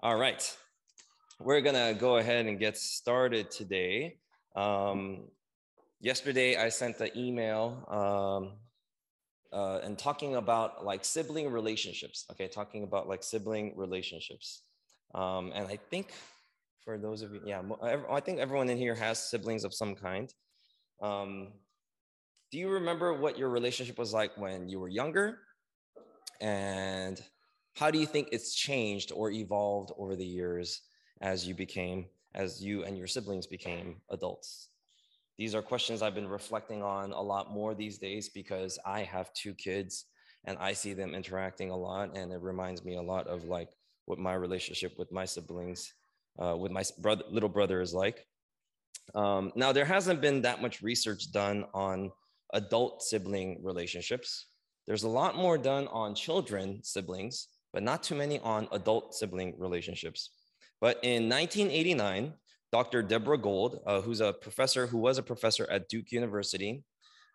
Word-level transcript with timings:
All 0.00 0.14
right. 0.14 0.56
We're 1.40 1.60
to 1.74 1.96
go 1.98 2.18
ahead 2.18 2.46
and 2.46 2.56
get 2.56 2.76
started 2.76 3.50
today. 3.50 4.18
Um, 4.54 5.24
yesterday, 6.00 6.54
I 6.54 6.68
sent 6.68 6.98
the 6.98 7.10
email 7.18 7.84
um, 7.88 8.52
uh, 9.52 9.80
and 9.82 9.98
talking 9.98 10.36
about 10.36 10.84
like 10.84 11.04
sibling 11.04 11.50
relationships. 11.50 12.26
Okay, 12.30 12.46
talking 12.46 12.84
about 12.84 13.08
like 13.08 13.24
sibling 13.24 13.72
relationships. 13.76 14.62
Um, 15.16 15.50
and 15.52 15.66
I 15.66 15.80
think 15.90 16.12
for 16.84 16.96
those 16.96 17.22
of 17.22 17.34
you, 17.34 17.40
yeah, 17.44 17.62
I 18.08 18.20
think 18.20 18.38
everyone 18.38 18.68
in 18.68 18.78
here 18.78 18.94
has 18.94 19.18
siblings 19.28 19.64
of 19.64 19.74
some 19.74 19.96
kind. 19.96 20.32
Um, 21.02 21.48
do 22.52 22.58
you 22.58 22.68
remember 22.68 23.14
what 23.14 23.36
your 23.36 23.48
relationship 23.48 23.98
was 23.98 24.12
like 24.12 24.38
when 24.38 24.68
you 24.68 24.78
were 24.78 24.88
younger? 24.88 25.40
And 26.40 27.20
how 27.78 27.90
do 27.90 27.98
you 27.98 28.06
think 28.06 28.28
it's 28.32 28.54
changed 28.54 29.12
or 29.14 29.30
evolved 29.30 29.92
over 29.98 30.16
the 30.16 30.26
years 30.26 30.82
as 31.20 31.46
you 31.46 31.54
became 31.54 32.06
as 32.34 32.62
you 32.62 32.84
and 32.84 32.98
your 32.98 33.06
siblings 33.06 33.46
became 33.46 33.96
adults? 34.10 34.70
These 35.38 35.54
are 35.54 35.62
questions 35.62 36.02
i've 36.02 36.14
been 36.14 36.28
reflecting 36.28 36.82
on 36.82 37.12
a 37.12 37.20
lot 37.20 37.52
more 37.52 37.74
these 37.74 37.98
days 37.98 38.28
because 38.28 38.78
i 38.84 39.02
have 39.02 39.32
two 39.34 39.54
kids 39.54 40.06
and 40.46 40.58
i 40.58 40.72
see 40.72 40.94
them 40.94 41.14
interacting 41.14 41.70
a 41.70 41.76
lot 41.76 42.16
and 42.16 42.32
it 42.32 42.40
reminds 42.42 42.84
me 42.84 42.96
a 42.96 43.02
lot 43.02 43.28
of 43.28 43.44
like 43.44 43.68
what 44.06 44.18
my 44.18 44.34
relationship 44.34 44.98
with 44.98 45.12
my 45.12 45.24
siblings 45.24 45.92
uh, 46.38 46.56
with 46.56 46.72
my 46.72 46.82
brother, 46.98 47.24
little 47.30 47.48
brother 47.48 47.80
is 47.80 47.92
like. 47.92 48.26
Um, 49.14 49.52
now 49.54 49.72
there 49.72 49.84
hasn't 49.84 50.20
been 50.20 50.42
that 50.42 50.62
much 50.62 50.82
research 50.82 51.32
done 51.32 51.64
on 51.74 52.10
adult 52.52 53.02
sibling 53.02 53.60
relationships. 53.62 54.46
There's 54.86 55.02
a 55.02 55.08
lot 55.08 55.36
more 55.36 55.58
done 55.58 55.88
on 55.88 56.14
children 56.14 56.80
siblings 56.82 57.48
but 57.72 57.82
not 57.82 58.02
too 58.02 58.14
many 58.14 58.38
on 58.40 58.68
adult 58.72 59.14
sibling 59.14 59.54
relationships. 59.58 60.30
But 60.80 60.98
in 61.02 61.28
1989, 61.28 62.32
Dr. 62.70 63.02
Deborah 63.02 63.38
Gold, 63.38 63.80
uh, 63.86 64.00
who's 64.00 64.20
a 64.20 64.32
professor 64.32 64.86
who 64.86 64.98
was 64.98 65.18
a 65.18 65.22
professor 65.22 65.66
at 65.70 65.88
Duke 65.88 66.12
University, 66.12 66.84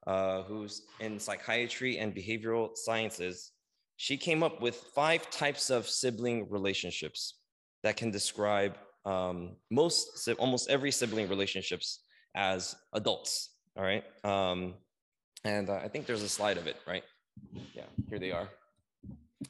uh, 0.06 0.44
who's 0.44 0.84
in 1.00 1.20
psychiatry 1.20 1.98
and 1.98 2.16
behavioral 2.16 2.76
sciences, 2.76 3.52
she 3.98 4.18
came 4.18 4.44
up 4.44 4.62
with 4.62 4.76
five 4.96 5.30
types 5.30 5.70
of 5.70 5.88
sibling 5.88 6.50
relationships 6.50 7.40
that 7.84 7.98
can 7.98 8.12
describe 8.12 8.78
um, 9.06 9.56
most, 9.70 10.28
almost 10.40 10.70
every 10.70 10.92
sibling 10.92 11.28
relationships 11.30 12.04
as 12.36 12.76
adults. 12.94 13.50
All 13.78 13.84
right. 13.84 14.04
Um, 14.24 14.76
and 15.44 15.70
uh, 15.70 15.76
I 15.84 15.88
think 15.88 16.06
there's 16.06 16.24
a 16.24 16.30
slide 16.30 16.58
of 16.58 16.68
it, 16.68 16.78
right? 16.88 17.04
Yeah, 17.74 17.84
here 18.10 18.20
they 18.20 18.32
are. 18.32 18.50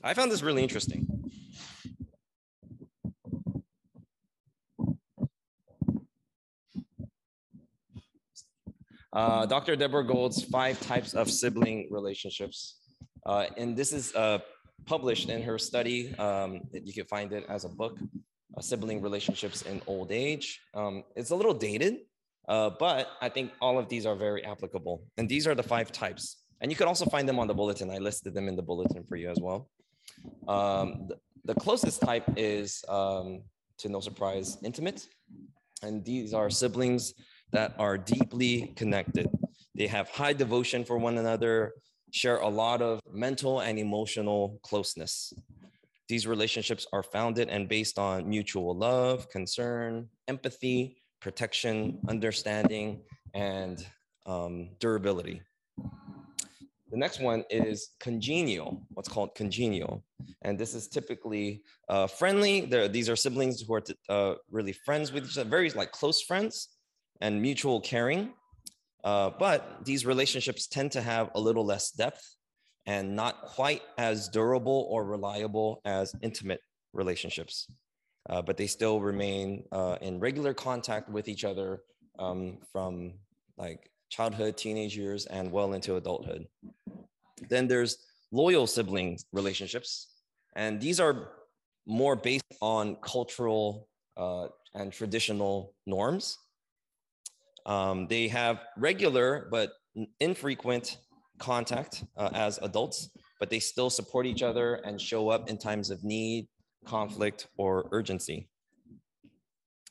I 0.02 0.14
found 0.14 0.32
this 0.32 0.42
really 0.42 0.64
interesting. 0.64 1.08
Uh, 9.14 9.46
Dr. 9.46 9.76
Deborah 9.76 10.06
Gold's 10.06 10.44
five 10.44 10.80
types 10.82 11.14
of 11.14 11.30
sibling 11.30 11.88
relationships. 11.92 12.80
Uh, 13.26 13.46
and 13.58 13.78
this 13.78 13.94
is 13.94 14.14
uh, 14.16 14.40
published 14.86 15.30
in 15.30 15.42
her 15.44 15.60
study. 15.60 16.14
Um, 16.18 16.62
you 16.72 16.94
can 16.94 17.06
find 17.06 17.32
it 17.32 17.46
as 17.48 17.64
a 17.64 17.70
book, 17.70 18.00
uh, 18.58 18.62
Sibling 18.62 19.02
Relationships 19.02 19.62
in 19.62 19.82
Old 19.86 20.12
Age. 20.12 20.60
Um, 20.74 21.04
it's 21.16 21.30
a 21.30 21.36
little 21.36 21.54
dated, 21.54 21.98
uh, 22.50 22.72
but 22.80 23.08
I 23.22 23.30
think 23.30 23.52
all 23.62 23.78
of 23.78 23.88
these 23.88 24.06
are 24.08 24.16
very 24.16 24.44
applicable. 24.44 25.04
And 25.18 25.30
these 25.30 25.46
are 25.46 25.54
the 25.56 25.64
five 25.64 25.92
types. 25.92 26.38
And 26.60 26.72
you 26.72 26.76
can 26.76 26.88
also 26.88 27.06
find 27.06 27.30
them 27.30 27.40
on 27.40 27.48
the 27.48 27.54
bulletin. 27.54 27.92
I 27.92 27.98
listed 27.98 28.34
them 28.34 28.48
in 28.48 28.56
the 28.56 28.64
bulletin 28.64 29.04
for 29.04 29.16
you 29.16 29.30
as 29.30 29.40
well. 29.40 29.70
Um, 30.48 31.08
the, 31.08 31.18
the, 31.46 31.56
closest 31.56 32.02
type 32.02 32.26
is, 32.38 32.84
um, 32.90 33.44
to 33.80 33.90
no 33.90 34.00
surprise, 34.00 34.58
intimate. 34.64 35.08
And 35.82 36.04
these 36.06 36.34
are 36.34 36.50
siblings 36.50 37.14
that 37.52 37.76
are 37.78 37.98
deeply 37.98 38.74
connected. 38.76 39.30
They 39.76 39.88
have 39.88 40.10
high 40.10 40.34
devotion 40.34 40.86
for 40.86 40.98
one 40.98 41.18
another, 41.18 41.74
share 42.12 42.38
a 42.38 42.48
lot 42.48 42.82
of 42.82 43.00
mental 43.12 43.62
and 43.62 43.80
emotional 43.80 44.60
closeness. 44.64 45.34
These 46.10 46.28
relationships 46.28 46.86
are 46.94 47.04
founded 47.04 47.50
and 47.50 47.68
based 47.68 47.98
on 47.98 48.30
mutual 48.30 48.76
love, 48.76 49.30
concern, 49.30 50.10
empathy, 50.28 50.98
protection, 51.22 52.00
understanding, 52.10 53.02
and 53.34 53.84
um, 54.26 54.70
durability. 54.80 55.42
The 56.94 57.00
next 57.00 57.20
one 57.20 57.44
is 57.50 57.90
congenial, 58.00 58.86
what's 58.94 59.10
called 59.10 59.34
congenial. 59.34 60.04
And 60.44 60.60
this 60.60 60.76
is 60.76 60.88
typically 60.88 61.64
uh, 61.90 62.06
friendly. 62.06 62.68
There, 62.68 62.88
these 62.88 63.10
are 63.10 63.16
siblings 63.16 63.62
who 63.62 63.74
are 63.74 63.84
uh, 64.10 64.36
really 64.52 64.74
friends 64.74 65.12
with 65.12 65.26
each 65.26 65.40
other, 65.40 65.50
very 65.50 65.72
like 65.72 65.92
close 65.92 66.22
friends 66.22 66.70
and 67.20 67.42
mutual 67.42 67.82
caring. 67.82 68.34
Uh, 69.04 69.32
but 69.40 69.84
these 69.84 70.06
relationships 70.06 70.68
tend 70.68 70.92
to 70.92 71.02
have 71.02 71.32
a 71.34 71.40
little 71.40 71.66
less 71.66 71.90
depth 71.90 72.24
and 72.86 73.16
not 73.16 73.42
quite 73.48 73.82
as 73.98 74.30
durable 74.30 74.86
or 74.88 75.04
reliable 75.04 75.82
as 75.86 76.14
intimate 76.22 76.62
relationships. 76.94 77.72
Uh, 78.30 78.40
but 78.40 78.56
they 78.56 78.68
still 78.68 79.00
remain 79.00 79.64
uh, 79.72 79.98
in 80.02 80.20
regular 80.20 80.54
contact 80.54 81.10
with 81.10 81.28
each 81.28 81.44
other 81.44 81.82
um, 82.20 82.60
from 82.72 83.16
like 83.58 83.90
childhood, 84.14 84.56
teenage 84.56 84.96
years, 84.96 85.26
and 85.26 85.52
well 85.52 85.74
into 85.74 85.96
adulthood. 85.96 86.46
Then 87.50 87.68
there's 87.68 87.98
loyal 88.32 88.68
sibling 88.68 89.18
relationships, 89.32 89.90
and 90.56 90.80
these 90.80 91.00
are 91.00 91.16
more 91.86 92.16
based 92.16 92.54
on 92.62 92.96
cultural 93.02 93.88
uh, 94.16 94.48
and 94.76 94.94
traditional 94.94 95.74
norms. 95.86 96.38
Um, 97.66 98.08
they 98.08 98.28
have 98.28 98.56
regular 98.78 99.48
but 99.50 99.72
infrequent 100.20 100.98
contact 101.40 102.04
uh, 102.18 102.30
as 102.34 102.60
adults, 102.62 103.10
but 103.40 103.50
they 103.50 103.60
still 103.60 103.90
support 103.90 104.26
each 104.26 104.44
other 104.44 104.76
and 104.86 105.02
show 105.02 105.30
up 105.30 105.50
in 105.50 105.58
times 105.58 105.90
of 105.90 106.04
need, 106.04 106.48
conflict, 106.86 107.48
or 107.58 107.88
urgency. 107.92 108.48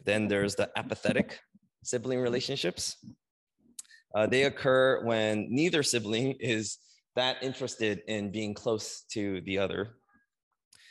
Then 0.04 0.28
there's 0.28 0.54
the 0.54 0.70
apathetic 0.76 1.40
sibling 1.82 2.20
relationships. 2.20 2.96
Uh, 4.14 4.26
they 4.26 4.44
occur 4.44 5.04
when 5.04 5.46
neither 5.50 5.82
sibling 5.82 6.32
is 6.40 6.78
that 7.16 7.42
interested 7.42 8.02
in 8.08 8.30
being 8.30 8.54
close 8.54 9.04
to 9.12 9.40
the 9.42 9.58
other. 9.58 9.96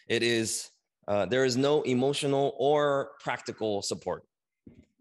It 0.08 0.24
is, 0.24 0.70
uh, 1.08 1.26
there 1.26 1.46
is 1.46 1.58
no 1.58 1.82
emotional 1.84 2.56
or 2.58 3.12
practical 3.20 3.82
support. 3.82 4.24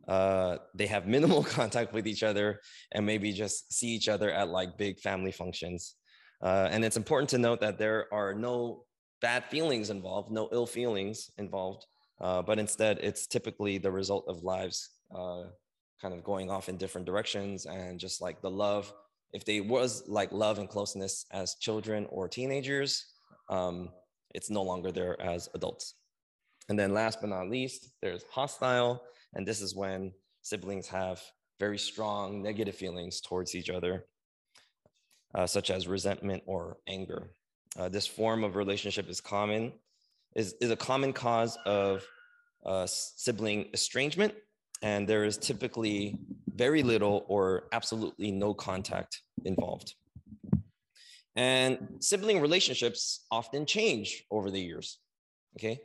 Uh, 0.08 0.56
they 0.74 0.86
have 0.86 1.06
minimal 1.06 1.44
contact 1.58 1.92
with 1.92 2.06
each 2.06 2.22
other 2.22 2.60
and 2.92 3.04
maybe 3.04 3.32
just 3.32 3.72
see 3.72 3.88
each 3.88 4.08
other 4.08 4.30
at 4.30 4.48
like 4.48 4.76
big 4.76 4.98
family 4.98 5.32
functions. 5.32 5.94
Uh, 6.42 6.68
and 6.70 6.84
it's 6.84 6.96
important 6.96 7.28
to 7.30 7.38
note 7.38 7.60
that 7.60 7.78
there 7.78 8.06
are 8.12 8.34
no 8.34 8.84
bad 9.20 9.44
feelings 9.44 9.90
involved, 9.90 10.32
no 10.32 10.48
ill 10.52 10.66
feelings 10.66 11.30
involved, 11.36 11.84
uh, 12.20 12.40
but 12.40 12.58
instead 12.58 12.98
it's 13.02 13.26
typically 13.26 13.78
the 13.78 13.90
result 13.90 14.24
of 14.26 14.42
lives 14.42 14.90
uh, 15.14 15.42
kind 16.00 16.14
of 16.14 16.24
going 16.24 16.50
off 16.50 16.68
in 16.68 16.76
different 16.76 17.06
directions 17.06 17.66
and 17.66 17.98
just 17.98 18.20
like 18.20 18.40
the 18.40 18.50
love 18.50 18.92
if 19.32 19.44
they 19.44 19.60
was 19.60 20.02
like 20.08 20.32
love 20.32 20.58
and 20.58 20.68
closeness 20.68 21.26
as 21.30 21.54
children 21.56 22.06
or 22.10 22.28
teenagers 22.28 23.06
um, 23.48 23.90
it's 24.34 24.50
no 24.50 24.62
longer 24.62 24.92
there 24.92 25.20
as 25.20 25.48
adults. 25.54 25.94
And 26.68 26.78
then 26.78 26.94
last 26.94 27.20
but 27.20 27.30
not 27.30 27.48
least 27.48 27.90
there's 28.00 28.24
hostile 28.30 29.02
and 29.34 29.46
this 29.46 29.60
is 29.60 29.74
when 29.74 30.12
siblings 30.42 30.88
have 30.88 31.20
very 31.58 31.78
strong 31.78 32.42
negative 32.42 32.74
feelings 32.74 33.20
towards 33.20 33.54
each 33.54 33.70
other 33.70 34.06
uh, 35.34 35.46
such 35.46 35.70
as 35.70 35.86
resentment 35.86 36.42
or 36.46 36.78
anger. 36.86 37.30
Uh, 37.78 37.88
this 37.88 38.06
form 38.06 38.42
of 38.44 38.56
relationship 38.56 39.08
is 39.08 39.20
common 39.20 39.72
is, 40.36 40.54
is 40.60 40.70
a 40.70 40.76
common 40.76 41.12
cause 41.12 41.58
of 41.66 42.04
uh, 42.64 42.86
sibling 42.86 43.66
estrangement 43.72 44.32
and 44.82 45.08
there 45.08 45.24
is 45.24 45.36
typically 45.36 46.18
very 46.54 46.82
little 46.82 47.24
or 47.28 47.64
absolutely 47.72 48.30
no 48.30 48.54
contact 48.54 49.22
involved. 49.44 49.94
And 51.36 51.96
sibling 52.00 52.40
relationships 52.40 53.24
often 53.30 53.64
change 53.66 54.24
over 54.30 54.50
the 54.50 54.60
years. 54.60 54.98
Okay. 55.56 55.80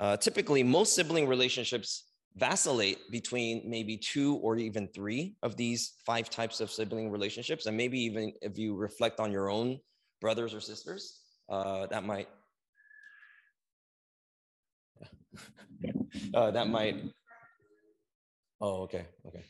Uh, 0.00 0.16
typically, 0.16 0.62
most 0.62 0.94
sibling 0.94 1.28
relationships 1.28 2.04
vacillate 2.36 2.98
between 3.10 3.62
maybe 3.64 3.96
two 3.96 4.36
or 4.36 4.56
even 4.56 4.88
three 4.88 5.36
of 5.42 5.56
these 5.56 5.94
five 6.04 6.28
types 6.28 6.60
of 6.60 6.70
sibling 6.70 7.10
relationships. 7.10 7.66
And 7.66 7.76
maybe 7.76 8.00
even 8.00 8.32
if 8.42 8.58
you 8.58 8.74
reflect 8.74 9.20
on 9.20 9.30
your 9.30 9.50
own 9.50 9.78
brothers 10.20 10.52
or 10.52 10.60
sisters, 10.60 11.20
uh, 11.48 11.86
that 11.86 12.04
might. 12.04 12.28
uh, 16.34 16.50
that 16.50 16.68
might 16.68 16.96
Oh, 18.60 18.82
okay, 18.82 19.06
okay. 19.26 19.44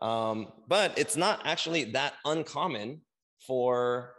Um, 0.00 0.48
but 0.68 0.98
it's 0.98 1.16
not 1.16 1.40
actually 1.44 1.84
that 1.92 2.14
uncommon 2.24 3.02
for 3.46 4.14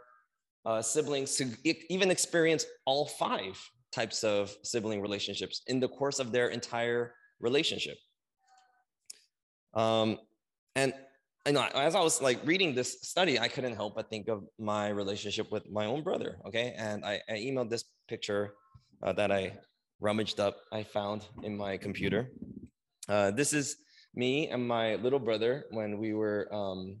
uh, 0.64 0.80
siblings 0.82 1.36
to 1.36 1.48
even 1.64 2.10
experience 2.10 2.64
all 2.86 3.06
five 3.06 3.58
types 3.92 4.24
of 4.24 4.54
sibling 4.62 5.00
relationships 5.00 5.62
in 5.66 5.80
the 5.80 5.88
course 5.88 6.18
of 6.18 6.32
their 6.32 6.48
entire 6.48 7.14
relationship. 7.40 7.96
Um, 9.74 10.18
and 10.76 10.94
I 11.44 11.50
know 11.50 11.66
as 11.74 11.94
I 11.94 12.00
was 12.00 12.22
like 12.22 12.38
reading 12.44 12.74
this 12.74 12.98
study, 13.02 13.38
I 13.38 13.48
couldn't 13.48 13.74
help 13.74 13.96
but 13.96 14.08
think 14.08 14.28
of 14.28 14.44
my 14.58 14.88
relationship 14.88 15.50
with 15.50 15.68
my 15.70 15.86
own 15.86 16.02
brother. 16.02 16.38
Okay, 16.46 16.74
and 16.78 17.04
I, 17.04 17.20
I 17.28 17.32
emailed 17.32 17.70
this 17.70 17.84
picture 18.08 18.54
uh, 19.02 19.12
that 19.14 19.32
I 19.32 19.58
rummaged 20.02 20.40
up, 20.40 20.56
I 20.72 20.82
found 20.82 21.26
in 21.42 21.56
my 21.56 21.76
computer. 21.76 22.28
Uh, 23.08 23.30
this 23.30 23.52
is 23.52 23.76
me 24.14 24.48
and 24.48 24.66
my 24.66 24.96
little 24.96 25.18
brother 25.18 25.64
when 25.70 25.98
we 25.98 26.12
were, 26.12 26.48
um, 26.52 26.98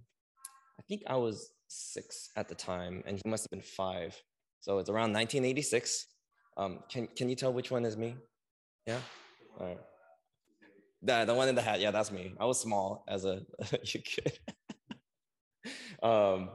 I 0.78 0.82
think 0.88 1.02
I 1.06 1.16
was 1.16 1.50
six 1.68 2.30
at 2.36 2.48
the 2.48 2.54
time, 2.54 3.02
and 3.06 3.16
he 3.16 3.28
must 3.28 3.44
have 3.44 3.50
been 3.50 3.62
five. 3.62 4.16
So 4.60 4.78
it's 4.78 4.88
around 4.88 5.12
1986. 5.12 6.06
Um, 6.56 6.80
can 6.88 7.08
can 7.16 7.28
you 7.28 7.34
tell 7.34 7.52
which 7.52 7.70
one 7.70 7.84
is 7.84 7.96
me? 7.96 8.14
Yeah. 8.86 9.00
All 9.58 9.66
right. 9.66 9.80
The, 11.02 11.24
the 11.24 11.34
one 11.34 11.48
in 11.48 11.54
the 11.54 11.62
hat, 11.62 11.80
yeah, 11.80 11.90
that's 11.90 12.12
me. 12.12 12.34
I 12.38 12.44
was 12.44 12.60
small 12.60 13.04
as 13.08 13.24
a, 13.24 13.40
kid. 13.84 14.38
um, 16.02 16.50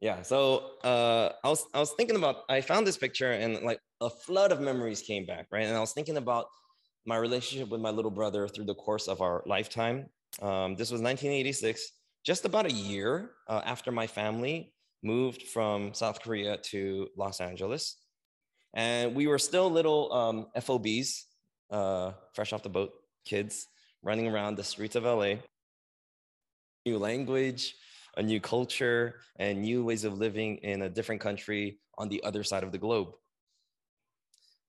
yeah, 0.00 0.22
so 0.22 0.78
uh, 0.84 1.32
I 1.44 1.48
was 1.48 1.66
I 1.74 1.80
was 1.80 1.92
thinking 1.92 2.16
about 2.16 2.36
I 2.48 2.60
found 2.62 2.86
this 2.86 2.96
picture 2.96 3.32
and 3.32 3.62
like 3.62 3.80
a 4.00 4.10
flood 4.10 4.52
of 4.52 4.60
memories 4.60 5.02
came 5.02 5.26
back, 5.26 5.46
right? 5.50 5.66
And 5.66 5.76
I 5.76 5.80
was 5.80 5.92
thinking 5.92 6.16
about 6.16 6.46
my 7.06 7.16
relationship 7.16 7.68
with 7.68 7.80
my 7.80 7.90
little 7.90 8.10
brother 8.10 8.46
through 8.48 8.66
the 8.66 8.74
course 8.74 9.08
of 9.08 9.20
our 9.20 9.42
lifetime. 9.46 10.06
Um, 10.40 10.76
this 10.76 10.90
was 10.90 11.00
1986, 11.00 11.92
just 12.24 12.44
about 12.44 12.66
a 12.66 12.72
year 12.72 13.30
uh, 13.48 13.62
after 13.64 13.90
my 13.90 14.06
family 14.06 14.72
moved 15.02 15.42
from 15.42 15.94
South 15.94 16.20
Korea 16.22 16.58
to 16.58 17.08
Los 17.16 17.40
Angeles. 17.40 17.96
And 18.74 19.14
we 19.14 19.26
were 19.26 19.38
still 19.38 19.70
little 19.70 20.12
um, 20.12 20.46
FOBs, 20.56 21.24
uh, 21.70 22.12
fresh 22.34 22.52
off 22.52 22.62
the 22.62 22.68
boat 22.68 22.92
kids 23.24 23.66
running 24.02 24.28
around 24.28 24.56
the 24.56 24.64
streets 24.64 24.96
of 24.96 25.04
LA. 25.04 25.34
New 26.86 26.98
language, 26.98 27.74
a 28.16 28.22
new 28.22 28.40
culture, 28.40 29.16
and 29.38 29.62
new 29.62 29.84
ways 29.84 30.04
of 30.04 30.18
living 30.18 30.56
in 30.58 30.82
a 30.82 30.88
different 30.88 31.20
country 31.20 31.78
on 31.96 32.08
the 32.08 32.22
other 32.22 32.42
side 32.42 32.64
of 32.64 32.72
the 32.72 32.78
globe. 32.78 33.08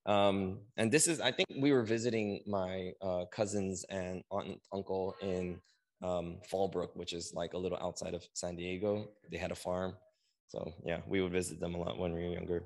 Um, 0.05 0.59
and 0.77 0.91
this 0.91 1.07
is, 1.07 1.21
I 1.21 1.31
think 1.31 1.49
we 1.59 1.71
were 1.71 1.83
visiting 1.83 2.41
my 2.47 2.91
uh, 3.01 3.25
cousins 3.31 3.85
and 3.89 4.23
aunt 4.31 4.47
and 4.47 4.57
uncle 4.73 5.15
in 5.21 5.59
um, 6.01 6.37
Fallbrook, 6.51 6.95
which 6.95 7.13
is 7.13 7.33
like 7.33 7.53
a 7.53 7.57
little 7.57 7.77
outside 7.81 8.13
of 8.13 8.25
San 8.33 8.55
Diego. 8.55 9.09
They 9.31 9.37
had 9.37 9.51
a 9.51 9.55
farm. 9.55 9.95
So 10.47 10.73
yeah, 10.85 11.01
we 11.07 11.21
would 11.21 11.31
visit 11.31 11.59
them 11.59 11.75
a 11.75 11.77
lot 11.77 11.99
when 11.99 12.13
we 12.13 12.23
were 12.23 12.33
younger. 12.33 12.63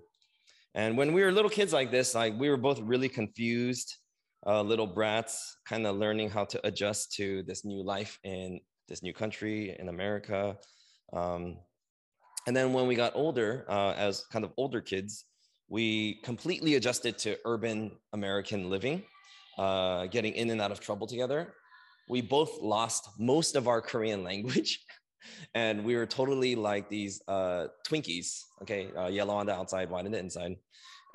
And 0.76 0.98
when 0.98 1.14
we 1.14 1.22
were 1.22 1.32
little 1.32 1.50
kids 1.50 1.74
like 1.74 1.92
this, 1.92 2.16
like 2.16 2.34
we 2.40 2.50
were 2.50 2.58
both 2.58 2.80
really 2.80 3.10
confused 3.10 3.98
uh, 4.46 4.62
little 4.62 4.88
brats, 4.88 5.58
kind 5.66 5.86
of 5.86 5.98
learning 5.98 6.30
how 6.30 6.46
to 6.46 6.68
adjust 6.68 7.14
to 7.14 7.44
this 7.44 7.64
new 7.64 7.84
life 7.84 8.20
in 8.24 8.60
this 8.88 9.04
new 9.04 9.14
country 9.14 9.76
in 9.80 9.90
America. 9.90 10.58
Um, 11.14 11.58
and 12.48 12.56
then 12.56 12.74
when 12.74 12.88
we 12.88 12.96
got 12.96 13.14
older, 13.16 13.66
uh, 13.70 13.94
as 13.94 14.26
kind 14.32 14.44
of 14.44 14.52
older 14.58 14.82
kids, 14.82 15.26
we 15.74 16.22
completely 16.22 16.76
adjusted 16.76 17.18
to 17.18 17.36
urban 17.46 17.90
American 18.14 18.70
living, 18.70 19.02
uh, 19.58 20.06
getting 20.06 20.34
in 20.34 20.52
and 20.52 20.62
out 20.62 20.72
of 20.72 20.80
trouble 20.80 21.08
together. 21.08 21.56
We 22.08 22.22
both 22.22 22.62
lost 22.62 23.10
most 23.18 23.56
of 23.56 23.68
our 23.68 23.82
Korean 23.82 24.24
language. 24.30 24.86
and 25.56 25.84
we 25.84 25.96
were 25.96 26.06
totally 26.06 26.54
like 26.54 26.90
these 26.90 27.24
uh, 27.28 27.70
Twinkies, 27.88 28.44
okay, 28.62 28.92
uh, 28.96 29.08
yellow 29.08 29.34
on 29.34 29.48
the 29.48 29.56
outside, 29.56 29.90
white 29.90 30.06
on 30.06 30.12
the 30.12 30.20
inside. 30.20 30.58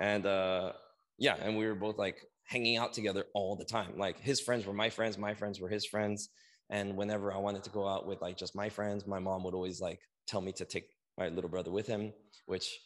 And 0.01 0.27
uh, 0.27 0.73
yeah, 1.19 1.37
and 1.41 1.57
we 1.57 1.65
were 1.65 1.77
both 1.77 1.97
like 1.97 2.17
hanging 2.43 2.79
out 2.79 2.93
together 2.93 3.27
all 3.35 3.55
the 3.55 3.65
time. 3.65 3.97
Like 3.97 4.19
his 4.19 4.41
friends 4.41 4.67
were 4.67 4.73
my 4.73 4.91
friends, 4.91 5.17
my 5.19 5.35
friends 5.35 5.61
were 5.61 5.69
his 5.69 5.87
friends. 5.87 6.31
And 6.69 6.97
whenever 6.97 7.33
I 7.33 7.39
wanted 7.39 7.63
to 7.63 7.71
go 7.71 7.87
out 7.87 8.09
with 8.09 8.21
like 8.21 8.37
just 8.37 8.57
my 8.57 8.69
friends, 8.71 9.07
my 9.07 9.21
mom 9.21 9.45
would 9.45 9.55
always 9.55 9.81
like 9.81 10.01
tell 10.27 10.41
me 10.41 10.51
to 10.55 10.65
take 10.65 10.89
my 11.17 11.29
little 11.29 11.49
brother 11.49 11.71
with 11.71 11.87
him, 11.87 12.13
which 12.47 12.77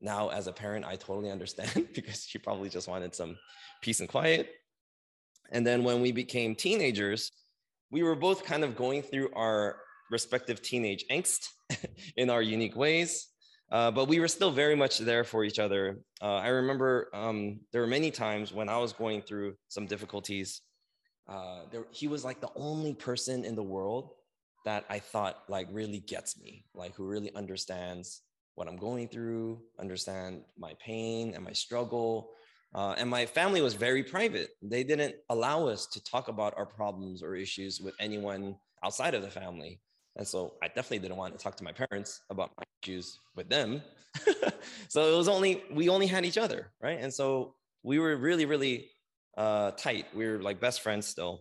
now 0.00 0.28
as 0.28 0.46
a 0.46 0.52
parent, 0.52 0.84
I 0.84 0.96
totally 0.96 1.30
understand 1.30 1.88
because 1.94 2.24
she 2.24 2.38
probably 2.38 2.68
just 2.68 2.88
wanted 2.88 3.14
some 3.14 3.36
peace 3.82 4.00
and 4.00 4.08
quiet. 4.08 4.50
And 5.50 5.66
then 5.66 5.84
when 5.84 6.00
we 6.00 6.12
became 6.12 6.54
teenagers, 6.54 7.32
we 7.90 8.02
were 8.02 8.16
both 8.16 8.44
kind 8.44 8.64
of 8.64 8.76
going 8.76 9.02
through 9.02 9.30
our 9.34 9.76
respective 10.10 10.60
teenage 10.62 11.04
angst 11.10 11.48
in 12.16 12.30
our 12.30 12.42
unique 12.42 12.76
ways. 12.76 13.28
Uh, 13.70 13.90
but 13.90 14.06
we 14.06 14.20
were 14.20 14.28
still 14.28 14.52
very 14.52 14.76
much 14.76 14.98
there 14.98 15.24
for 15.24 15.42
each 15.42 15.58
other. 15.58 15.98
Uh, 16.22 16.36
I 16.36 16.48
remember 16.48 17.08
um, 17.12 17.60
there 17.72 17.80
were 17.80 17.86
many 17.88 18.10
times 18.12 18.52
when 18.52 18.68
I 18.68 18.78
was 18.78 18.92
going 18.92 19.22
through 19.22 19.54
some 19.68 19.86
difficulties. 19.86 20.62
Uh, 21.28 21.62
there, 21.72 21.84
he 21.90 22.06
was 22.06 22.24
like 22.24 22.40
the 22.40 22.52
only 22.54 22.94
person 22.94 23.44
in 23.44 23.56
the 23.56 23.62
world 23.62 24.10
that 24.64 24.84
I 24.88 25.00
thought 25.00 25.42
like 25.48 25.66
really 25.72 25.98
gets 25.98 26.38
me, 26.38 26.64
like 26.74 26.94
who 26.94 27.06
really 27.06 27.34
understands 27.34 28.22
what 28.56 28.66
I'm 28.66 28.76
going 28.76 29.06
through, 29.06 29.60
understand 29.78 30.42
my 30.58 30.72
pain 30.84 31.34
and 31.34 31.44
my 31.44 31.52
struggle. 31.52 32.30
Uh, 32.74 32.94
and 32.98 33.08
my 33.08 33.24
family 33.24 33.60
was 33.60 33.74
very 33.74 34.02
private. 34.02 34.50
They 34.60 34.82
didn't 34.82 35.14
allow 35.28 35.66
us 35.68 35.86
to 35.88 36.02
talk 36.02 36.28
about 36.28 36.54
our 36.56 36.66
problems 36.66 37.22
or 37.22 37.36
issues 37.36 37.80
with 37.80 37.94
anyone 38.00 38.56
outside 38.82 39.14
of 39.14 39.22
the 39.22 39.30
family. 39.30 39.80
And 40.16 40.26
so 40.26 40.54
I 40.62 40.68
definitely 40.68 41.00
didn't 41.00 41.18
want 41.18 41.38
to 41.38 41.42
talk 41.42 41.56
to 41.56 41.64
my 41.64 41.72
parents 41.72 42.22
about 42.30 42.50
my 42.56 42.64
issues 42.82 43.20
with 43.36 43.48
them. 43.48 43.82
so 44.88 45.12
it 45.12 45.16
was 45.16 45.28
only, 45.28 45.62
we 45.70 45.88
only 45.90 46.06
had 46.06 46.24
each 46.24 46.38
other, 46.38 46.72
right? 46.80 46.98
And 46.98 47.12
so 47.12 47.54
we 47.82 47.98
were 47.98 48.16
really, 48.16 48.46
really 48.46 48.88
uh, 49.36 49.72
tight. 49.72 50.06
We 50.14 50.26
were 50.26 50.40
like 50.42 50.60
best 50.60 50.80
friends 50.80 51.06
still. 51.06 51.40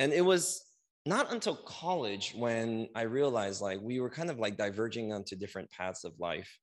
And 0.00 0.12
it 0.12 0.24
was 0.24 0.64
not 1.06 1.32
until 1.32 1.56
college 1.56 2.34
when 2.36 2.88
I 2.94 3.02
realized 3.02 3.60
like 3.60 3.80
we 3.82 4.00
were 4.00 4.10
kind 4.10 4.30
of 4.30 4.38
like 4.38 4.56
diverging 4.56 5.12
onto 5.12 5.36
different 5.36 5.70
paths 5.70 6.04
of 6.04 6.18
life. 6.18 6.58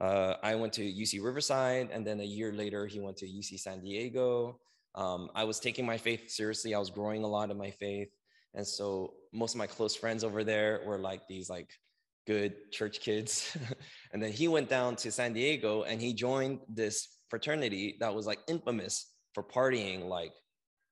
Uh, 0.00 0.34
I 0.42 0.54
went 0.54 0.72
to 0.74 0.82
UC 0.82 1.22
Riverside, 1.22 1.88
and 1.90 2.06
then 2.06 2.20
a 2.20 2.24
year 2.24 2.52
later, 2.52 2.86
he 2.86 3.00
went 3.00 3.16
to 3.18 3.26
UC 3.26 3.58
San 3.58 3.80
Diego. 3.80 4.60
Um, 4.94 5.30
I 5.34 5.44
was 5.44 5.58
taking 5.58 5.84
my 5.84 5.98
faith 5.98 6.30
seriously. 6.30 6.74
I 6.74 6.78
was 6.78 6.90
growing 6.90 7.24
a 7.24 7.26
lot 7.26 7.50
in 7.50 7.58
my 7.58 7.70
faith. 7.70 8.08
And 8.54 8.66
so 8.66 9.14
most 9.32 9.54
of 9.54 9.58
my 9.58 9.66
close 9.66 9.94
friends 9.94 10.24
over 10.24 10.44
there 10.44 10.82
were 10.86 10.98
like 10.98 11.26
these 11.28 11.50
like 11.50 11.70
good 12.26 12.70
church 12.70 13.00
kids. 13.00 13.56
and 14.12 14.22
then 14.22 14.32
he 14.32 14.48
went 14.48 14.68
down 14.68 14.96
to 14.96 15.10
San 15.10 15.32
Diego 15.32 15.82
and 15.82 16.00
he 16.00 16.12
joined 16.12 16.60
this 16.68 17.08
fraternity 17.28 17.96
that 18.00 18.14
was 18.14 18.26
like 18.26 18.38
infamous 18.48 19.12
for 19.34 19.42
partying 19.42 20.08
like 20.08 20.32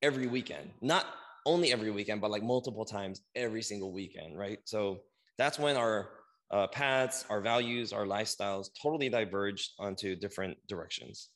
every 0.03 0.26
weekend. 0.26 0.71
Not 0.81 1.07
only 1.47 1.73
every 1.73 1.91
weekend, 1.91 2.21
but 2.21 2.31
like 2.31 2.43
multiple 2.43 2.85
times 2.85 3.23
every 3.35 3.62
single 3.62 3.93
weekend, 3.93 4.37
right? 4.37 4.59
So 4.65 5.00
that's 5.38 5.59
when 5.59 5.76
our 5.76 6.11
uh, 6.50 6.67
paths, 6.67 7.25
our 7.31 7.41
values, 7.41 7.93
our 7.93 8.05
lifestyles 8.05 8.69
totally 8.81 9.09
diverged 9.09 9.71
onto 9.79 10.17
different 10.17 10.59
directions. 10.69 11.31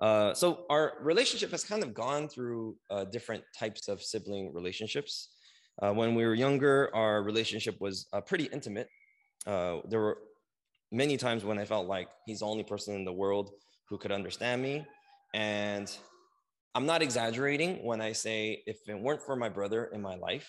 Uh, 0.00 0.32
so 0.34 0.64
our 0.70 0.94
relationship 1.00 1.50
has 1.50 1.64
kind 1.64 1.82
of 1.82 1.94
gone 1.94 2.28
through 2.28 2.76
uh, 2.90 3.04
different 3.04 3.44
types 3.56 3.88
of 3.88 4.02
sibling 4.02 4.52
relationships. 4.54 5.28
Uh, 5.82 5.92
when 5.92 6.14
we 6.14 6.24
were 6.24 6.34
younger, 6.34 6.90
our 6.94 7.22
relationship 7.22 7.80
was 7.80 8.06
uh, 8.12 8.20
pretty 8.20 8.44
intimate. 8.44 8.88
Uh, 9.46 9.78
there 9.88 10.00
were 10.00 10.18
many 10.90 11.16
times 11.16 11.44
when 11.44 11.58
I 11.58 11.64
felt 11.64 11.86
like 11.86 12.08
he's 12.26 12.40
the 12.40 12.46
only 12.46 12.64
person 12.64 12.94
in 12.94 13.04
the 13.04 13.12
world 13.12 13.50
who 13.88 13.98
could 13.98 14.12
understand 14.12 14.62
me. 14.62 14.86
And 15.34 15.90
I'm 16.74 16.86
not 16.86 17.02
exaggerating 17.02 17.84
when 17.84 18.00
I 18.00 18.12
say 18.12 18.62
if 18.66 18.78
it 18.88 18.98
weren't 18.98 19.22
for 19.22 19.36
my 19.36 19.48
brother 19.48 19.86
in 19.86 20.00
my 20.00 20.16
life, 20.16 20.48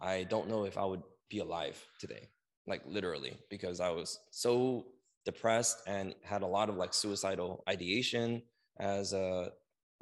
I 0.00 0.24
don't 0.24 0.48
know 0.48 0.64
if 0.64 0.76
I 0.76 0.84
would 0.84 1.02
be 1.30 1.38
alive 1.38 1.82
today, 1.98 2.28
like 2.66 2.82
literally, 2.86 3.36
because 3.48 3.80
I 3.80 3.90
was 3.90 4.18
so 4.30 4.86
depressed 5.24 5.78
and 5.86 6.14
had 6.22 6.42
a 6.42 6.46
lot 6.46 6.68
of 6.68 6.76
like 6.76 6.92
suicidal 6.92 7.64
ideation 7.68 8.42
as 8.78 9.12
a 9.12 9.52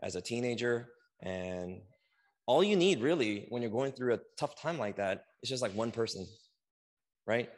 as 0.02 0.16
a 0.16 0.20
teenager. 0.20 0.88
And 1.22 1.82
all 2.46 2.64
you 2.64 2.74
need 2.74 3.00
really 3.00 3.46
when 3.50 3.62
you're 3.62 3.70
going 3.70 3.92
through 3.92 4.14
a 4.14 4.20
tough 4.36 4.60
time 4.60 4.78
like 4.78 4.96
that 4.96 5.24
is 5.42 5.48
just 5.48 5.62
like 5.62 5.72
one 5.72 5.92
person 5.92 6.26
right? 7.26 7.48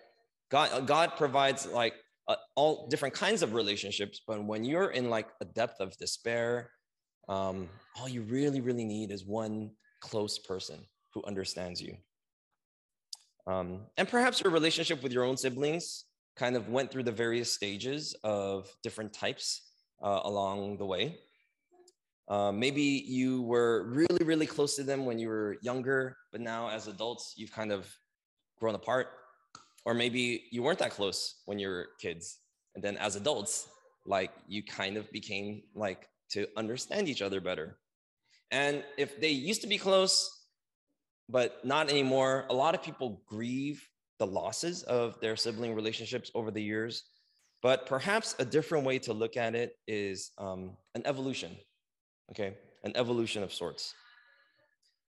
God 0.51 0.87
god 0.87 1.13
provides 1.17 1.67
like 1.67 1.95
uh, 2.29 2.37
all 2.55 2.89
different 2.89 3.15
kinds 3.15 3.43
of 3.43 3.55
relationships 3.55 4.21
but 4.27 4.45
when 4.45 4.65
you're 4.65 4.91
in 4.91 5.09
like 5.09 5.29
a 5.41 5.47
depth 5.47 5.81
of 5.81 5.97
despair 5.97 6.71
um, 7.29 7.69
all 7.99 8.09
you 8.09 8.23
really 8.23 8.61
really 8.61 8.85
need 8.85 9.11
is 9.11 9.25
one 9.25 9.71
close 10.01 10.39
person 10.39 10.79
who 11.15 11.23
understands 11.25 11.81
you 11.81 11.97
um, 13.47 13.81
and 13.97 14.09
perhaps 14.09 14.41
your 14.41 14.53
relationship 14.53 15.03
with 15.03 15.13
your 15.13 15.25
own 15.25 15.37
siblings 15.37 16.05
kind 16.37 16.57
of 16.57 16.69
went 16.69 16.91
through 16.91 17.03
the 17.03 17.13
various 17.13 17.53
stages 17.53 18.15
of 18.25 18.75
different 18.83 19.13
types 19.13 19.73
uh, 20.03 20.21
along 20.25 20.79
the 20.79 20.87
way. 20.87 21.19
Uh, 22.29 22.53
maybe 22.53 22.83
you 22.83 23.43
were 23.43 23.85
really, 23.91 24.25
really 24.25 24.47
close 24.47 24.77
to 24.77 24.83
them 24.83 25.05
when 25.05 25.19
you 25.19 25.29
were 25.29 25.57
younger, 25.61 26.17
but 26.31 26.41
now 26.41 26.71
as 26.71 26.87
adults, 26.87 27.35
you've 27.37 27.53
kind 27.53 27.73
of 27.73 27.87
grown 28.59 28.75
apart. 28.75 29.09
or 29.85 29.95
maybe 29.95 30.45
you 30.53 30.63
weren't 30.63 30.79
that 30.79 30.93
close 30.93 31.43
when 31.47 31.59
you 31.59 31.69
were 31.69 31.89
kids. 32.01 32.39
And 32.75 32.85
then 32.85 32.97
as 32.99 33.17
adults, 33.17 33.69
like 34.07 34.31
you 34.47 34.63
kind 34.63 34.97
of 34.97 35.11
became 35.11 35.63
like 35.75 36.09
to 36.33 36.47
understand 36.57 37.09
each 37.09 37.23
other 37.23 37.41
better. 37.41 37.79
And 38.51 38.85
if 38.99 39.21
they 39.21 39.31
used 39.31 39.63
to 39.63 39.67
be 39.67 39.79
close, 39.79 40.31
but 41.29 41.65
not 41.65 41.91
anymore, 41.91 42.45
a 42.51 42.55
lot 42.55 42.75
of 42.75 42.83
people 42.83 43.23
grieve 43.27 43.89
the 44.19 44.27
losses 44.27 44.83
of 44.83 45.19
their 45.21 45.37
sibling 45.37 45.75
relationships 45.75 46.31
over 46.35 46.51
the 46.51 46.63
years. 46.63 47.05
But 47.63 47.87
perhaps 47.87 48.35
a 48.39 48.45
different 48.45 48.85
way 48.85 48.99
to 49.01 49.13
look 49.13 49.37
at 49.37 49.55
it 49.55 49.77
is 49.87 50.33
um, 50.37 50.77
an 50.95 51.03
evolution, 51.07 51.57
okay? 52.31 52.57
An 52.85 52.93
evolution 52.97 53.43
of 53.43 53.53
sorts. 53.53 53.95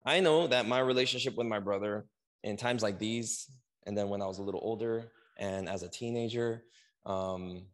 I 0.04 0.20
know 0.20 0.46
that 0.46 0.66
my 0.66 0.80
relationship 0.80 1.37
with 1.37 1.46
my 1.46 1.58
brother 1.60 2.06
in 2.42 2.56
times 2.56 2.82
like 2.82 2.98
these, 2.98 3.50
and 3.87 3.96
then 3.96 4.08
when 4.08 4.22
I 4.22 4.26
was 4.26 4.38
a 4.38 4.42
little 4.42 4.60
older 4.62 5.10
and 5.38 5.68
as 5.68 5.82
a 5.82 5.88
teenager, 5.88 6.62
um, 7.04 7.66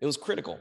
it 0.00 0.06
was 0.06 0.16
critical, 0.16 0.58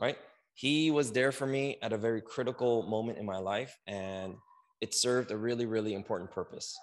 right? 0.00 0.18
He 0.58 0.90
was 0.90 1.12
there 1.12 1.30
for 1.30 1.46
me 1.46 1.78
at 1.82 1.92
a 1.92 1.96
very 1.96 2.20
critical 2.20 2.82
moment 2.82 3.16
in 3.16 3.24
my 3.24 3.38
life, 3.38 3.78
and 3.86 4.34
it 4.80 4.92
served 4.92 5.30
a 5.30 5.36
really, 5.36 5.66
really 5.66 5.94
important 5.94 6.32
purpose. 6.32 6.76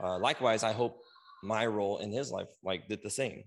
Uh, 0.00 0.20
likewise, 0.20 0.62
I 0.62 0.70
hope 0.70 1.00
my 1.42 1.66
role 1.66 1.98
in 1.98 2.12
his 2.12 2.30
life 2.30 2.46
like 2.62 2.86
did 2.86 3.02
the 3.02 3.10
same. 3.10 3.42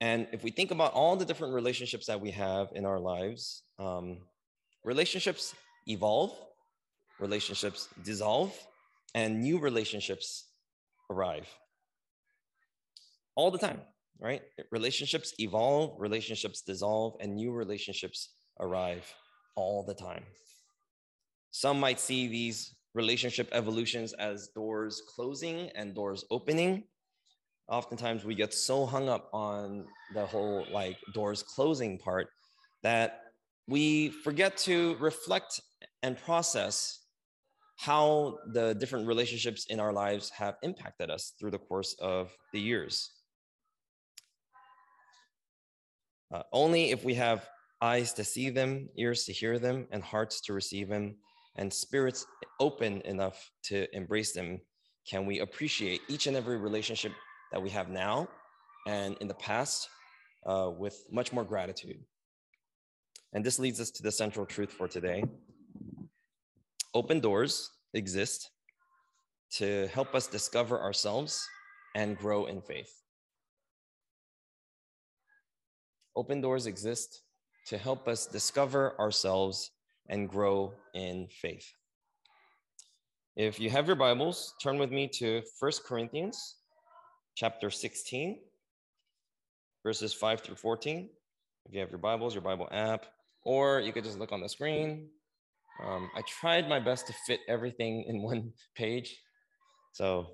And 0.00 0.26
if 0.32 0.42
we 0.42 0.50
think 0.50 0.72
about 0.72 0.94
all 0.94 1.14
the 1.14 1.24
different 1.24 1.54
relationships 1.54 2.06
that 2.06 2.20
we 2.20 2.32
have 2.32 2.70
in 2.74 2.84
our 2.84 2.98
lives, 2.98 3.62
um, 3.78 4.18
relationships 4.82 5.54
evolve, 5.86 6.32
relationships 7.20 7.88
dissolve, 8.02 8.52
and 9.14 9.40
new 9.40 9.60
relationships 9.60 10.46
arrive 11.08 11.46
all 13.36 13.52
the 13.52 13.58
time, 13.58 13.80
right? 14.18 14.42
Relationships 14.70 15.34
evolve, 15.38 15.98
relationships 15.98 16.62
dissolve, 16.62 17.16
and 17.20 17.34
new 17.34 17.52
relationships 17.52 18.34
arrive 18.60 19.12
all 19.56 19.82
the 19.82 19.94
time. 19.94 20.24
Some 21.50 21.80
might 21.80 22.00
see 22.00 22.28
these 22.28 22.74
relationship 22.94 23.48
evolutions 23.52 24.12
as 24.14 24.48
doors 24.48 25.02
closing 25.14 25.70
and 25.74 25.94
doors 25.94 26.24
opening. 26.30 26.84
Oftentimes 27.68 28.24
we 28.24 28.34
get 28.34 28.54
so 28.54 28.86
hung 28.86 29.08
up 29.08 29.28
on 29.32 29.86
the 30.14 30.24
whole 30.24 30.66
like 30.70 30.96
doors 31.12 31.42
closing 31.42 31.98
part 31.98 32.28
that 32.82 33.22
we 33.68 34.10
forget 34.10 34.56
to 34.56 34.96
reflect 34.96 35.60
and 36.02 36.16
process 36.16 37.00
how 37.76 38.38
the 38.52 38.74
different 38.74 39.06
relationships 39.06 39.66
in 39.66 39.80
our 39.80 39.92
lives 39.92 40.30
have 40.30 40.56
impacted 40.62 41.10
us 41.10 41.32
through 41.38 41.50
the 41.50 41.58
course 41.58 41.94
of 42.00 42.30
the 42.52 42.60
years. 42.60 43.15
Uh, 46.32 46.42
only 46.52 46.90
if 46.90 47.04
we 47.04 47.14
have 47.14 47.48
eyes 47.80 48.12
to 48.14 48.24
see 48.24 48.50
them, 48.50 48.88
ears 48.96 49.24
to 49.24 49.32
hear 49.32 49.58
them, 49.58 49.86
and 49.90 50.02
hearts 50.02 50.40
to 50.42 50.52
receive 50.52 50.88
them, 50.88 51.16
and 51.56 51.72
spirits 51.72 52.26
open 52.60 53.00
enough 53.02 53.50
to 53.62 53.86
embrace 53.94 54.32
them, 54.32 54.60
can 55.08 55.24
we 55.24 55.40
appreciate 55.40 56.00
each 56.08 56.26
and 56.26 56.36
every 56.36 56.56
relationship 56.56 57.12
that 57.52 57.62
we 57.62 57.70
have 57.70 57.88
now 57.88 58.28
and 58.86 59.16
in 59.20 59.28
the 59.28 59.34
past 59.34 59.88
uh, 60.46 60.70
with 60.76 61.04
much 61.10 61.32
more 61.32 61.44
gratitude. 61.44 61.98
And 63.32 63.44
this 63.44 63.58
leads 63.58 63.80
us 63.80 63.90
to 63.92 64.02
the 64.02 64.12
central 64.12 64.46
truth 64.46 64.72
for 64.72 64.88
today. 64.88 65.24
Open 66.94 67.20
doors 67.20 67.70
exist 67.92 68.50
to 69.52 69.86
help 69.88 70.14
us 70.14 70.26
discover 70.26 70.80
ourselves 70.80 71.46
and 71.94 72.16
grow 72.16 72.46
in 72.46 72.60
faith. 72.60 72.90
Open 76.16 76.40
doors 76.40 76.66
exist 76.66 77.20
to 77.66 77.76
help 77.76 78.08
us 78.08 78.26
discover 78.26 78.98
ourselves 78.98 79.72
and 80.08 80.30
grow 80.30 80.72
in 80.94 81.28
faith. 81.28 81.70
If 83.36 83.60
you 83.60 83.68
have 83.68 83.86
your 83.86 83.96
Bibles, 83.96 84.54
turn 84.62 84.78
with 84.78 84.90
me 84.90 85.08
to 85.18 85.42
First 85.60 85.84
Corinthians 85.84 86.56
chapter 87.34 87.70
16, 87.70 88.38
verses 89.82 90.14
5 90.14 90.40
through 90.40 90.54
14. 90.54 91.10
If 91.66 91.74
you 91.74 91.80
have 91.80 91.90
your 91.90 91.98
Bibles, 91.98 92.34
your 92.34 92.42
Bible 92.42 92.66
app, 92.72 93.04
or 93.42 93.80
you 93.80 93.92
could 93.92 94.04
just 94.04 94.18
look 94.18 94.32
on 94.32 94.40
the 94.40 94.48
screen. 94.48 95.10
Um, 95.84 96.08
I 96.16 96.22
tried 96.22 96.66
my 96.66 96.80
best 96.80 97.08
to 97.08 97.14
fit 97.26 97.40
everything 97.46 98.04
in 98.08 98.22
one 98.22 98.54
page. 98.74 99.20
So 99.92 100.28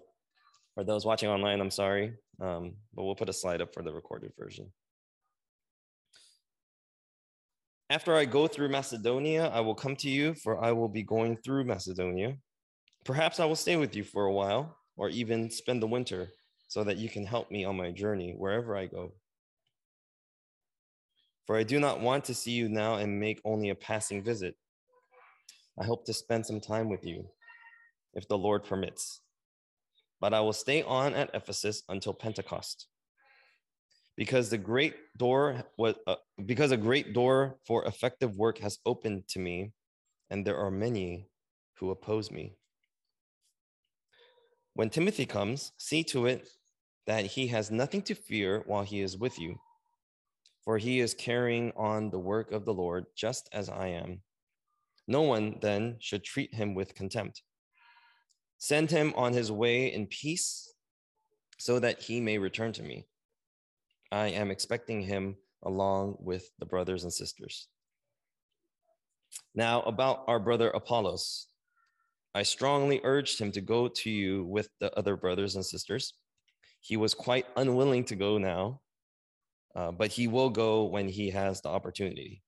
for 0.76 0.84
those 0.84 1.04
watching 1.04 1.28
online, 1.28 1.60
I'm 1.60 1.72
sorry, 1.72 2.14
um, 2.40 2.74
but 2.94 3.02
we'll 3.02 3.16
put 3.16 3.28
a 3.28 3.32
slide 3.32 3.60
up 3.60 3.74
for 3.74 3.82
the 3.82 3.92
recorded 3.92 4.30
version. 4.38 4.70
After 7.90 8.14
I 8.14 8.24
go 8.24 8.46
through 8.46 8.70
Macedonia, 8.70 9.48
I 9.48 9.60
will 9.60 9.74
come 9.74 9.96
to 9.96 10.08
you, 10.08 10.34
for 10.34 10.62
I 10.62 10.72
will 10.72 10.88
be 10.88 11.02
going 11.02 11.36
through 11.36 11.64
Macedonia. 11.64 12.36
Perhaps 13.04 13.40
I 13.40 13.44
will 13.44 13.56
stay 13.56 13.76
with 13.76 13.94
you 13.94 14.04
for 14.04 14.24
a 14.24 14.32
while, 14.32 14.76
or 14.96 15.08
even 15.08 15.50
spend 15.50 15.82
the 15.82 15.86
winter, 15.86 16.30
so 16.68 16.84
that 16.84 16.96
you 16.96 17.08
can 17.08 17.26
help 17.26 17.50
me 17.50 17.64
on 17.64 17.76
my 17.76 17.90
journey 17.90 18.34
wherever 18.36 18.76
I 18.76 18.86
go. 18.86 19.12
For 21.46 21.56
I 21.56 21.64
do 21.64 21.80
not 21.80 22.00
want 22.00 22.24
to 22.26 22.34
see 22.34 22.52
you 22.52 22.68
now 22.68 22.94
and 22.94 23.20
make 23.20 23.40
only 23.44 23.70
a 23.70 23.74
passing 23.74 24.22
visit. 24.22 24.54
I 25.78 25.84
hope 25.84 26.06
to 26.06 26.14
spend 26.14 26.46
some 26.46 26.60
time 26.60 26.88
with 26.88 27.04
you, 27.04 27.26
if 28.14 28.28
the 28.28 28.38
Lord 28.38 28.64
permits. 28.64 29.20
But 30.20 30.32
I 30.32 30.40
will 30.40 30.52
stay 30.52 30.82
on 30.82 31.14
at 31.14 31.34
Ephesus 31.34 31.82
until 31.88 32.14
Pentecost 32.14 32.86
because 34.22 34.48
the 34.50 34.56
great 34.72 34.94
door 35.18 35.64
was 35.76 35.96
uh, 36.06 36.14
because 36.46 36.70
a 36.70 36.76
great 36.76 37.12
door 37.12 37.56
for 37.66 37.84
effective 37.86 38.36
work 38.36 38.56
has 38.58 38.78
opened 38.86 39.26
to 39.26 39.40
me 39.40 39.72
and 40.30 40.46
there 40.46 40.56
are 40.56 40.70
many 40.70 41.26
who 41.78 41.90
oppose 41.90 42.30
me. 42.30 42.54
When 44.74 44.90
timothy 44.90 45.26
comes 45.26 45.72
see 45.76 46.04
to 46.04 46.26
it 46.26 46.48
that 47.08 47.26
he 47.26 47.48
has 47.48 47.72
nothing 47.72 48.02
to 48.02 48.14
fear 48.14 48.62
while 48.66 48.84
he 48.84 49.00
is 49.00 49.18
with 49.18 49.40
you 49.40 49.58
for 50.64 50.78
he 50.78 51.00
is 51.00 51.14
carrying 51.14 51.72
on 51.76 52.08
the 52.08 52.24
work 52.32 52.52
of 52.52 52.64
the 52.64 52.78
lord 52.84 53.06
just 53.16 53.48
as 53.52 53.68
i 53.68 53.88
am. 53.88 54.22
No 55.08 55.22
one 55.22 55.58
then 55.60 55.96
should 55.98 56.22
treat 56.22 56.54
him 56.54 56.76
with 56.76 56.94
contempt. 56.94 57.42
Send 58.58 58.88
him 58.88 59.12
on 59.16 59.32
his 59.32 59.50
way 59.50 59.92
in 59.92 60.06
peace 60.06 60.72
so 61.58 61.80
that 61.80 62.00
he 62.02 62.20
may 62.20 62.38
return 62.38 62.72
to 62.74 62.84
me 62.84 63.08
I 64.12 64.26
am 64.26 64.50
expecting 64.50 65.00
him 65.00 65.36
along 65.62 66.18
with 66.20 66.50
the 66.58 66.66
brothers 66.66 67.04
and 67.04 67.12
sisters. 67.12 67.68
Now, 69.54 69.80
about 69.82 70.24
our 70.26 70.38
brother 70.38 70.68
Apollos, 70.68 71.46
I 72.34 72.42
strongly 72.42 73.00
urged 73.04 73.40
him 73.40 73.50
to 73.52 73.62
go 73.62 73.88
to 73.88 74.10
you 74.10 74.44
with 74.44 74.68
the 74.80 74.92
other 74.98 75.16
brothers 75.16 75.56
and 75.56 75.64
sisters. 75.64 76.12
He 76.80 76.98
was 76.98 77.14
quite 77.14 77.46
unwilling 77.56 78.04
to 78.04 78.14
go 78.14 78.36
now, 78.36 78.82
uh, 79.74 79.92
but 79.92 80.10
he 80.10 80.28
will 80.28 80.50
go 80.50 80.84
when 80.84 81.08
he 81.08 81.30
has 81.30 81.62
the 81.62 81.70
opportunity. 81.70 82.42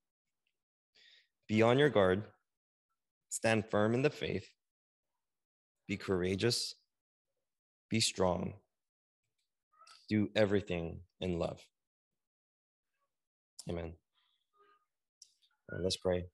Be 1.49 1.63
on 1.63 1.79
your 1.79 1.91
guard, 1.91 2.25
stand 3.31 3.65
firm 3.71 3.95
in 3.95 4.03
the 4.03 4.11
faith, 4.11 4.47
be 5.89 5.97
courageous, 5.97 6.75
be 7.89 8.01
strong, 8.01 8.55
do 10.15 10.31
everything 10.37 11.01
in 11.21 11.39
love. 11.39 11.61
Amen. 13.69 13.95
Right, 15.71 15.83
let's 15.83 15.97
pray. 15.97 16.25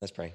Let's 0.00 0.12
pray. 0.12 0.34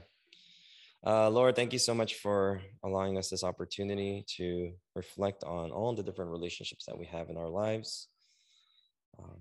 Uh, 1.05 1.29
Lord, 1.29 1.55
thank 1.55 1.73
you 1.73 1.79
so 1.79 1.93
much 1.93 2.15
for 2.15 2.61
allowing 2.83 3.17
us 3.17 3.29
this 3.29 3.43
opportunity 3.43 4.25
to 4.37 4.71
reflect 4.95 5.43
on 5.43 5.71
all 5.71 5.93
the 5.93 6.03
different 6.03 6.31
relationships 6.31 6.85
that 6.85 6.97
we 6.97 7.05
have 7.05 7.29
in 7.29 7.37
our 7.37 7.49
lives. 7.49 8.07
Um, 9.19 9.37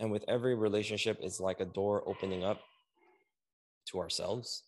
and 0.00 0.10
with 0.10 0.24
every 0.26 0.54
relationship, 0.56 1.18
it's 1.20 1.40
like 1.40 1.60
a 1.60 1.64
door 1.64 2.02
opening 2.06 2.42
up 2.42 2.60
to 3.90 4.00
ourselves. 4.00 4.64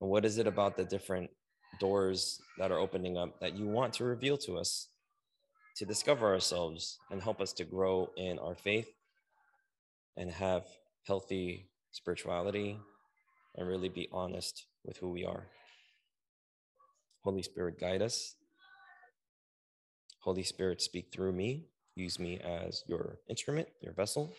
What 0.00 0.24
is 0.24 0.38
it 0.38 0.46
about 0.46 0.76
the 0.76 0.84
different 0.84 1.30
doors 1.78 2.40
that 2.58 2.70
are 2.70 2.78
opening 2.78 3.16
up 3.16 3.40
that 3.40 3.56
you 3.56 3.66
want 3.66 3.92
to 3.94 4.04
reveal 4.04 4.36
to 4.38 4.56
us 4.56 4.88
to 5.76 5.84
discover 5.84 6.32
ourselves 6.32 6.98
and 7.10 7.20
help 7.20 7.40
us 7.40 7.52
to 7.52 7.64
grow 7.64 8.10
in 8.16 8.38
our 8.38 8.54
faith 8.54 8.88
and 10.16 10.30
have 10.30 10.64
healthy 11.06 11.68
spirituality 11.90 12.78
and 13.56 13.68
really 13.68 13.88
be 13.88 14.08
honest 14.12 14.66
with 14.84 14.96
who 14.98 15.10
we 15.10 15.24
are. 15.24 15.46
Holy 17.22 17.42
Spirit, 17.42 17.80
guide 17.80 18.02
us. 18.02 18.36
Holy 20.20 20.42
Spirit, 20.42 20.80
speak 20.80 21.08
through 21.12 21.32
me. 21.32 21.66
Use 21.96 22.18
me 22.18 22.40
as 22.40 22.82
your 22.86 23.18
instrument, 23.28 23.68
your 23.80 23.92
vessel, 23.92 24.32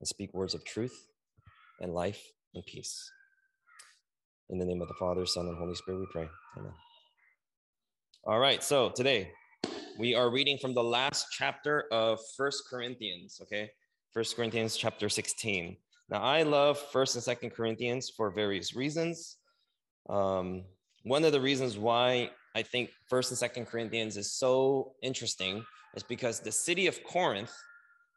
and 0.00 0.08
speak 0.08 0.32
words 0.32 0.54
of 0.54 0.64
truth 0.64 1.08
and 1.80 1.92
life 1.92 2.30
and 2.54 2.64
peace. 2.64 3.10
In 4.50 4.58
the 4.58 4.64
name 4.64 4.82
of 4.82 4.88
the 4.88 4.94
Father, 4.94 5.24
Son, 5.24 5.46
and 5.46 5.56
Holy 5.56 5.74
Spirit, 5.74 6.00
we 6.00 6.06
pray. 6.12 6.28
Amen. 6.58 6.72
All 8.24 8.38
right, 8.38 8.62
so 8.62 8.90
today 8.90 9.30
we 9.98 10.14
are 10.14 10.30
reading 10.30 10.58
from 10.58 10.74
the 10.74 10.82
last 10.82 11.26
chapter 11.32 11.84
of 11.90 12.20
First 12.36 12.64
Corinthians, 12.68 13.40
okay? 13.42 13.70
First 14.12 14.36
Corinthians 14.36 14.76
chapter 14.76 15.08
16. 15.08 15.76
Now, 16.10 16.20
I 16.22 16.42
love 16.42 16.78
First 16.78 17.14
and 17.14 17.24
Second 17.24 17.50
Corinthians 17.50 18.10
for 18.10 18.30
various 18.30 18.74
reasons. 18.74 19.38
Um, 20.08 20.64
one 21.04 21.24
of 21.24 21.32
the 21.32 21.40
reasons 21.40 21.78
why 21.78 22.30
I 22.54 22.62
think 22.62 22.90
First 23.08 23.30
and 23.30 23.38
Second 23.38 23.66
Corinthians 23.66 24.16
is 24.16 24.32
so 24.32 24.92
interesting 25.02 25.64
is 25.94 26.02
because 26.02 26.40
the 26.40 26.52
city 26.52 26.86
of 26.86 27.02
Corinth, 27.04 27.52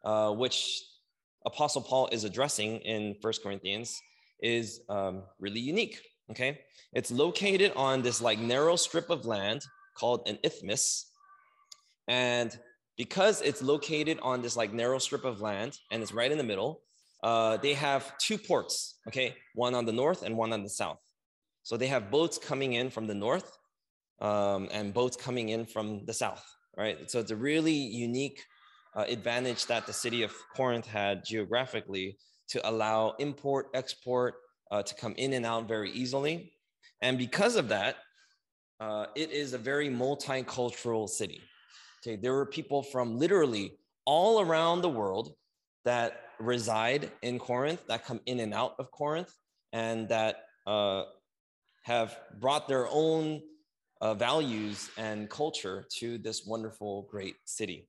uh, 0.03 0.31
which 0.31 0.83
Apostle 1.45 1.81
Paul 1.81 2.09
is 2.11 2.25
addressing 2.25 2.77
in 2.79 3.15
First 3.21 3.43
Corinthians, 3.43 4.01
is 4.41 4.81
um, 4.89 5.23
really 5.39 5.61
unique. 5.61 6.01
Okay, 6.31 6.59
it's 6.93 7.11
located 7.11 7.71
on 7.75 8.01
this 8.01 8.21
like 8.21 8.39
narrow 8.39 8.75
strip 8.75 9.09
of 9.09 9.25
land 9.25 9.63
called 9.95 10.27
an 10.27 10.39
isthmus, 10.43 11.11
and 12.07 12.57
because 12.97 13.41
it's 13.41 13.61
located 13.61 14.19
on 14.21 14.41
this 14.41 14.55
like 14.55 14.73
narrow 14.73 14.99
strip 14.99 15.25
of 15.25 15.41
land 15.41 15.77
and 15.91 16.01
it's 16.01 16.13
right 16.13 16.31
in 16.31 16.37
the 16.37 16.43
middle, 16.43 16.81
uh, 17.23 17.57
they 17.57 17.73
have 17.73 18.17
two 18.17 18.37
ports. 18.37 18.99
Okay, 19.07 19.35
one 19.53 19.75
on 19.75 19.85
the 19.85 19.91
north 19.91 20.23
and 20.23 20.35
one 20.37 20.53
on 20.53 20.63
the 20.63 20.69
south. 20.69 20.99
So 21.63 21.77
they 21.77 21.87
have 21.87 22.11
boats 22.11 22.37
coming 22.37 22.73
in 22.73 22.89
from 22.89 23.07
the 23.07 23.15
north 23.15 23.57
um, 24.21 24.69
and 24.71 24.93
boats 24.93 25.17
coming 25.17 25.49
in 25.49 25.65
from 25.65 26.05
the 26.05 26.13
south. 26.13 26.43
Right, 26.77 27.09
so 27.09 27.19
it's 27.19 27.31
a 27.31 27.35
really 27.35 27.73
unique 27.73 28.41
uh, 28.95 29.05
advantage 29.07 29.65
that 29.67 29.85
the 29.87 29.93
city 29.93 30.23
of 30.23 30.33
Corinth 30.55 30.87
had 30.87 31.23
geographically 31.25 32.17
to 32.49 32.69
allow 32.69 33.15
import, 33.19 33.67
export 33.73 34.35
uh, 34.71 34.83
to 34.83 34.95
come 34.95 35.13
in 35.17 35.33
and 35.33 35.45
out 35.45 35.67
very 35.67 35.91
easily. 35.91 36.53
And 37.01 37.17
because 37.17 37.55
of 37.55 37.69
that, 37.69 37.97
uh, 38.79 39.07
it 39.15 39.31
is 39.31 39.53
a 39.53 39.57
very 39.57 39.89
multicultural 39.89 41.07
city. 41.07 41.41
Okay, 42.01 42.15
there 42.15 42.33
were 42.33 42.45
people 42.45 42.83
from 42.83 43.17
literally 43.17 43.77
all 44.05 44.41
around 44.41 44.81
the 44.81 44.89
world 44.89 45.35
that 45.85 46.21
reside 46.39 47.11
in 47.21 47.39
Corinth, 47.39 47.85
that 47.87 48.05
come 48.05 48.19
in 48.25 48.39
and 48.39 48.53
out 48.53 48.75
of 48.79 48.91
Corinth, 48.91 49.33
and 49.73 50.09
that 50.09 50.43
uh, 50.67 51.03
have 51.83 52.17
brought 52.39 52.67
their 52.67 52.87
own 52.89 53.41
uh, 54.01 54.13
values 54.13 54.89
and 54.97 55.29
culture 55.29 55.85
to 55.99 56.17
this 56.17 56.45
wonderful, 56.45 57.07
great 57.09 57.35
city. 57.45 57.87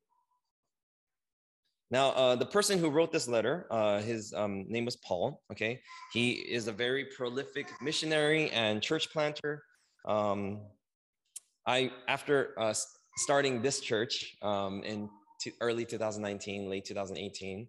Now, 1.90 2.10
uh, 2.10 2.36
the 2.36 2.46
person 2.46 2.78
who 2.78 2.90
wrote 2.90 3.12
this 3.12 3.28
letter, 3.28 3.66
uh, 3.70 4.00
his 4.00 4.32
um, 4.34 4.64
name 4.68 4.84
was 4.84 4.96
Paul. 4.96 5.42
Okay, 5.52 5.80
he 6.12 6.32
is 6.32 6.66
a 6.66 6.72
very 6.72 7.04
prolific 7.04 7.68
missionary 7.80 8.50
and 8.50 8.82
church 8.82 9.10
planter. 9.12 9.62
Um, 10.04 10.62
I, 11.66 11.92
after 12.08 12.54
uh, 12.58 12.74
starting 13.16 13.62
this 13.62 13.80
church 13.80 14.36
um, 14.42 14.82
in 14.82 15.08
early 15.60 15.84
2019, 15.84 16.68
late 16.68 16.84
2018, 16.84 17.68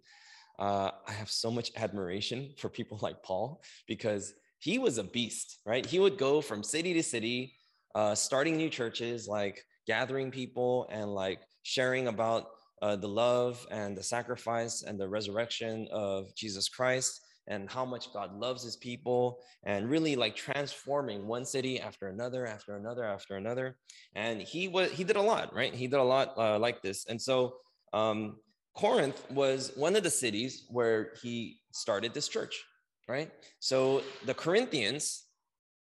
uh, 0.58 0.90
I 1.06 1.12
have 1.12 1.30
so 1.30 1.50
much 1.50 1.70
admiration 1.76 2.52
for 2.58 2.68
people 2.68 2.98
like 3.00 3.22
Paul 3.22 3.62
because 3.86 4.34
he 4.58 4.78
was 4.78 4.98
a 4.98 5.04
beast, 5.04 5.58
right? 5.64 5.86
He 5.86 6.00
would 6.00 6.18
go 6.18 6.40
from 6.40 6.64
city 6.64 6.92
to 6.94 7.02
city, 7.02 7.54
uh, 7.94 8.16
starting 8.16 8.56
new 8.56 8.68
churches, 8.68 9.28
like 9.28 9.64
gathering 9.86 10.32
people 10.32 10.88
and 10.90 11.14
like 11.14 11.40
sharing 11.62 12.08
about 12.08 12.46
uh, 12.82 12.96
the 12.96 13.08
love 13.08 13.66
and 13.70 13.96
the 13.96 14.02
sacrifice 14.02 14.82
and 14.82 14.98
the 14.98 15.08
resurrection 15.08 15.88
of 15.92 16.34
Jesus 16.34 16.68
Christ 16.68 17.20
and 17.48 17.68
how 17.70 17.84
much 17.84 18.12
God 18.12 18.38
loves 18.38 18.62
his 18.62 18.76
people 18.76 19.40
and 19.64 19.90
really 19.90 20.16
like 20.16 20.36
transforming 20.36 21.26
one 21.26 21.44
city 21.44 21.80
after 21.80 22.08
another, 22.08 22.46
after 22.46 22.76
another, 22.76 23.04
after 23.04 23.36
another. 23.36 23.76
And 24.14 24.40
he 24.40 24.68
was, 24.68 24.90
he 24.92 25.02
did 25.02 25.16
a 25.16 25.22
lot, 25.22 25.54
right? 25.54 25.74
He 25.74 25.86
did 25.86 25.98
a 25.98 26.04
lot 26.04 26.34
uh, 26.36 26.58
like 26.58 26.82
this. 26.82 27.06
And 27.06 27.20
so 27.20 27.56
um, 27.92 28.36
Corinth 28.74 29.24
was 29.30 29.72
one 29.76 29.96
of 29.96 30.02
the 30.02 30.10
cities 30.10 30.66
where 30.68 31.12
he 31.22 31.58
started 31.72 32.12
this 32.12 32.28
church, 32.28 32.62
right? 33.08 33.30
So 33.60 34.02
the 34.26 34.34
Corinthians 34.34 35.24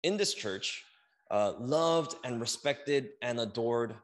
in 0.03 0.16
this 0.16 0.33
church 0.33 0.83
uh, 1.31 1.53
loved 1.61 2.16
and 2.24 2.40
respected 2.40 3.11
and 3.22 3.38
adored 3.38 3.94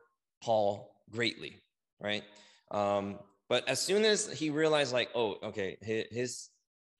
Paul 0.42 0.94
greatly, 1.10 1.56
right? 2.00 2.22
Um, 2.70 3.18
but 3.48 3.68
as 3.68 3.80
soon 3.80 4.04
as 4.04 4.30
he 4.30 4.50
realized, 4.50 4.92
like, 4.92 5.10
oh, 5.14 5.36
okay, 5.42 5.76
his 5.80 6.50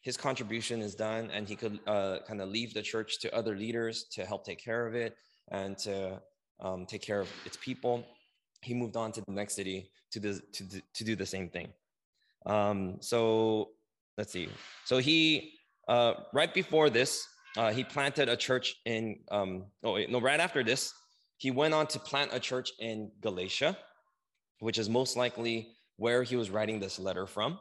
his 0.00 0.16
contribution 0.16 0.80
is 0.80 0.94
done, 0.94 1.30
and 1.32 1.48
he 1.48 1.56
could 1.56 1.80
uh, 1.86 2.18
kind 2.28 2.40
of 2.40 2.48
leave 2.48 2.72
the 2.72 2.82
church 2.82 3.18
to 3.20 3.34
other 3.34 3.56
leaders 3.56 4.04
to 4.12 4.24
help 4.24 4.44
take 4.44 4.62
care 4.62 4.86
of 4.86 4.94
it 4.94 5.16
and 5.50 5.76
to 5.78 6.22
um, 6.60 6.86
take 6.86 7.02
care 7.02 7.20
of 7.20 7.28
its 7.44 7.56
people. 7.56 8.04
He 8.62 8.72
moved 8.72 8.96
on 8.96 9.10
to 9.12 9.20
the 9.26 9.32
next 9.32 9.54
city 9.54 9.90
to 10.12 10.20
do, 10.20 10.40
to, 10.52 10.82
to 10.94 11.04
do 11.04 11.16
the 11.16 11.26
same 11.26 11.48
thing. 11.48 11.72
Um, 12.46 12.98
so 13.00 13.70
let's 14.16 14.32
see. 14.32 14.48
So 14.84 14.98
he 14.98 15.54
uh, 15.88 16.14
right 16.32 16.52
before 16.52 16.90
this, 16.90 17.26
uh, 17.56 17.72
he 17.72 17.84
planted 17.84 18.28
a 18.28 18.36
church 18.36 18.76
in. 18.84 19.20
Um, 19.30 19.64
oh 19.82 19.98
no, 20.08 20.20
right 20.20 20.40
after 20.40 20.62
this, 20.62 20.92
he 21.36 21.50
went 21.50 21.74
on 21.74 21.86
to 21.88 21.98
plant 21.98 22.30
a 22.32 22.40
church 22.40 22.70
in 22.78 23.10
Galatia 23.20 23.76
which 24.60 24.78
is 24.78 24.88
most 24.88 25.16
likely 25.16 25.76
where 25.96 26.22
he 26.22 26.36
was 26.36 26.50
writing 26.50 26.80
this 26.80 26.98
letter 26.98 27.26
from. 27.26 27.58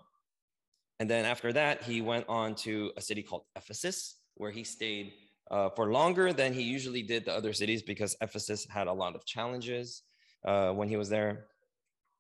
And 1.00 1.10
then 1.10 1.26
after 1.26 1.52
that, 1.54 1.84
he 1.84 2.02
went 2.02 2.26
on 2.30 2.56
to 2.56 2.92
a 2.98 3.02
city 3.02 3.22
called 3.22 3.44
Ephesus, 3.56 4.18
where 4.36 4.52
he 4.52 4.64
stayed 4.64 5.14
uh, 5.52 5.70
for 5.70 5.92
longer 5.92 6.34
than 6.34 6.54
he 6.54 6.62
usually 6.62 7.04
did 7.04 7.26
the 7.26 7.34
other 7.34 7.54
cities 7.54 7.82
because 7.82 8.16
Ephesus 8.22 8.66
had 8.70 8.88
a 8.88 8.94
lot 8.94 9.16
of 9.16 9.26
challenges 9.26 10.04
uh, 10.46 10.72
when 10.72 10.88
he 10.88 10.98
was 10.98 11.10
there. 11.10 11.48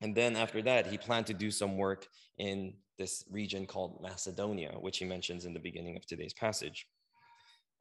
And 0.01 0.13
then 0.13 0.35
after 0.35 0.61
that, 0.63 0.87
he 0.87 0.97
planned 0.97 1.25
to 1.27 1.33
do 1.33 1.49
some 1.49 1.77
work 1.77 2.07
in 2.37 2.73
this 2.97 3.23
region 3.29 3.65
called 3.65 3.99
Macedonia, 4.01 4.73
which 4.79 4.97
he 4.97 5.05
mentions 5.05 5.45
in 5.45 5.53
the 5.53 5.59
beginning 5.59 5.95
of 5.95 6.05
today's 6.05 6.33
passage. 6.33 6.87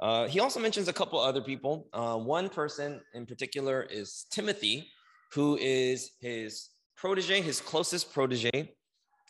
Uh, 0.01 0.27
he 0.27 0.41
also 0.41 0.61
mentions 0.61 0.89
a 0.89 0.93
couple 0.93 1.21
other 1.21 1.41
people. 1.41 1.89
Uh, 1.93 2.17
one 2.17 2.49
person 2.49 3.01
in 3.15 3.27
particular 3.27 3.83
is 3.83 4.27
Timothy, 4.31 4.89
who 5.33 5.57
is 5.61 6.13
his 6.21 6.71
protege, 6.97 7.41
his 7.41 7.61
closest 7.61 8.13
protege, 8.13 8.75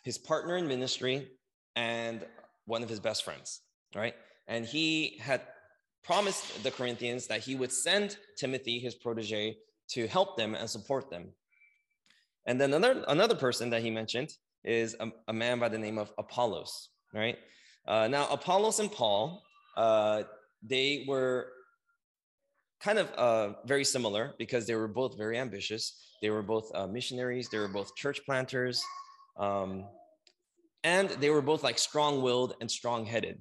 his 0.02 0.18
partner 0.18 0.56
in 0.56 0.66
ministry, 0.68 1.28
and 1.76 2.24
one 2.66 2.82
of 2.82 2.88
his 2.88 3.00
best 3.00 3.24
friends, 3.24 3.60
right? 3.94 4.14
And 4.46 4.64
he 4.64 5.18
had 5.20 5.42
promised 6.02 6.62
the 6.62 6.70
Corinthians 6.70 7.26
that 7.26 7.40
he 7.40 7.54
would 7.54 7.72
send 7.72 8.16
Timothy, 8.36 8.78
his 8.78 8.94
protege, 8.94 9.56
to 9.88 10.06
help 10.06 10.36
them 10.36 10.54
and 10.54 10.68
support 10.68 11.10
them. 11.10 11.32
And 12.46 12.60
then 12.60 12.74
another, 12.74 13.04
another 13.08 13.34
person 13.34 13.70
that 13.70 13.82
he 13.82 13.90
mentioned 13.90 14.30
is 14.64 14.96
a, 15.00 15.10
a 15.28 15.32
man 15.32 15.58
by 15.58 15.68
the 15.68 15.78
name 15.78 15.98
of 15.98 16.12
Apollos, 16.18 16.90
right? 17.12 17.38
Uh, 17.86 18.08
now, 18.08 18.28
Apollos 18.28 18.80
and 18.80 18.90
Paul, 18.90 19.42
uh, 19.76 20.22
they 20.62 21.04
were 21.06 21.48
kind 22.84 22.98
of 22.98 23.10
uh, 23.14 23.54
very 23.64 23.84
similar 23.84 24.34
because 24.38 24.66
they 24.66 24.74
were 24.74 24.86
both 24.86 25.16
very 25.16 25.38
ambitious. 25.38 26.12
They 26.20 26.28
were 26.28 26.42
both 26.42 26.70
uh, 26.74 26.86
missionaries. 26.86 27.48
They 27.48 27.58
were 27.58 27.68
both 27.68 27.96
church 27.96 28.20
planters. 28.26 28.84
Um, 29.38 29.86
and 30.84 31.08
they 31.08 31.30
were 31.30 31.40
both 31.40 31.62
like 31.62 31.78
strong 31.78 32.20
willed 32.20 32.54
and 32.60 32.70
strong 32.70 33.06
headed. 33.06 33.40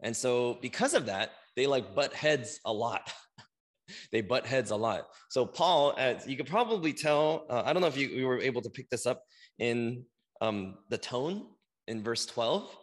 And 0.00 0.16
so, 0.16 0.58
because 0.62 0.94
of 0.94 1.06
that, 1.06 1.32
they 1.54 1.66
like 1.66 1.94
butt 1.94 2.14
heads 2.14 2.60
a 2.64 2.72
lot. 2.72 3.12
they 4.12 4.22
butt 4.22 4.46
heads 4.46 4.70
a 4.70 4.76
lot. 4.76 5.08
So, 5.28 5.44
Paul, 5.44 5.94
as 5.98 6.26
you 6.26 6.36
could 6.36 6.46
probably 6.46 6.94
tell, 6.94 7.44
uh, 7.50 7.62
I 7.66 7.74
don't 7.74 7.82
know 7.82 7.88
if 7.88 7.96
you, 7.96 8.08
you, 8.08 8.26
were 8.26 8.40
able 8.40 8.62
to 8.62 8.70
pick 8.70 8.88
this 8.88 9.04
up 9.04 9.22
in 9.58 10.04
um, 10.40 10.76
the 10.88 10.96
tone 10.98 11.46
in 11.88 12.02
verse 12.02 12.24
12. 12.24 12.74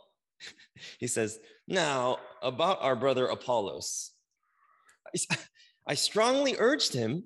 he 0.99 1.07
says, 1.07 1.39
Now, 1.67 2.17
about 2.43 2.83
our 2.83 2.95
brother 2.95 3.25
Apollos. 3.25 4.11
I 5.87 5.93
strongly 5.93 6.55
urged 6.57 6.93
him 6.93 7.25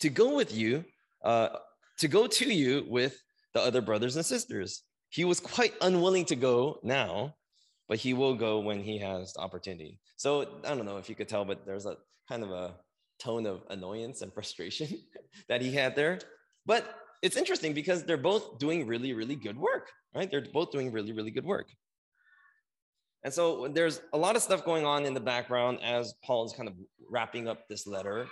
to 0.00 0.08
go 0.08 0.34
with 0.34 0.54
you, 0.54 0.84
uh, 1.24 1.48
to 1.98 2.08
go 2.08 2.26
to 2.26 2.52
you 2.52 2.86
with 2.88 3.20
the 3.54 3.60
other 3.60 3.80
brothers 3.80 4.16
and 4.16 4.24
sisters. 4.24 4.82
He 5.10 5.24
was 5.24 5.40
quite 5.40 5.74
unwilling 5.80 6.24
to 6.26 6.36
go 6.36 6.78
now, 6.82 7.34
but 7.88 7.98
he 7.98 8.14
will 8.14 8.34
go 8.34 8.60
when 8.60 8.82
he 8.82 8.98
has 8.98 9.32
the 9.32 9.40
opportunity. 9.40 9.98
So 10.16 10.60
I 10.64 10.74
don't 10.74 10.84
know 10.84 10.98
if 10.98 11.08
you 11.08 11.14
could 11.14 11.28
tell, 11.28 11.44
but 11.44 11.64
there's 11.66 11.86
a 11.86 11.96
kind 12.28 12.42
of 12.42 12.50
a 12.50 12.74
tone 13.18 13.46
of 13.46 13.62
annoyance 13.70 14.22
and 14.22 14.32
frustration 14.32 14.88
that 15.48 15.60
he 15.60 15.72
had 15.72 15.96
there. 15.96 16.20
But 16.66 16.84
it's 17.22 17.36
interesting 17.36 17.72
because 17.72 18.04
they're 18.04 18.16
both 18.16 18.58
doing 18.58 18.86
really, 18.86 19.12
really 19.12 19.34
good 19.34 19.58
work, 19.58 19.90
right? 20.14 20.30
They're 20.30 20.46
both 20.52 20.70
doing 20.70 20.92
really, 20.92 21.12
really 21.12 21.30
good 21.30 21.44
work. 21.44 21.68
And 23.24 23.34
so 23.34 23.66
there's 23.68 24.00
a 24.12 24.18
lot 24.18 24.36
of 24.36 24.42
stuff 24.42 24.64
going 24.64 24.86
on 24.86 25.04
in 25.04 25.14
the 25.14 25.20
background 25.20 25.80
as 25.82 26.14
Paul 26.24 26.44
is 26.44 26.52
kind 26.52 26.68
of 26.68 26.74
wrapping 27.10 27.48
up 27.48 27.68
this 27.68 27.86
letter 27.86 28.26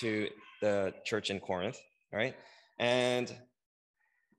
to 0.00 0.28
the 0.60 0.94
church 1.04 1.30
in 1.30 1.40
Corinth, 1.40 1.78
right? 2.12 2.34
And 2.78 3.32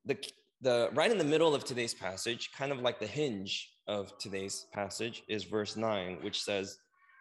the 0.05 0.17
the 0.61 0.89
right 0.93 1.11
in 1.11 1.17
the 1.17 1.23
middle 1.23 1.53
of 1.53 1.65
today's 1.65 1.93
passage, 1.93 2.51
kind 2.57 2.71
of 2.71 2.79
like 2.79 2.99
the 2.99 3.07
hinge 3.07 3.69
of 3.85 4.17
today's 4.17 4.65
passage, 4.73 5.23
is 5.27 5.43
verse 5.43 5.75
9, 5.75 6.19
which 6.21 6.41
says, 6.41 6.77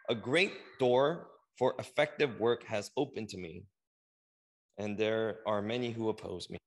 A 0.09 0.15
great 0.15 0.53
door 0.79 1.27
for 1.57 1.75
effective 1.77 2.39
work 2.39 2.63
has 2.63 2.89
opened 2.95 3.29
to 3.29 3.37
me, 3.37 3.65
and 4.77 4.97
there 4.97 5.39
are 5.45 5.61
many 5.61 5.91
who 5.91 6.07
oppose 6.07 6.49
me. 6.49 6.57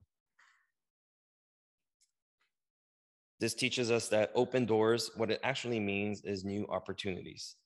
This 3.40 3.54
teaches 3.54 3.90
us 3.90 4.08
that 4.08 4.30
open 4.34 4.66
doors, 4.66 5.10
what 5.16 5.30
it 5.30 5.40
actually 5.42 5.80
means 5.80 6.22
is 6.24 6.44
new 6.44 6.66
opportunities. 6.68 7.56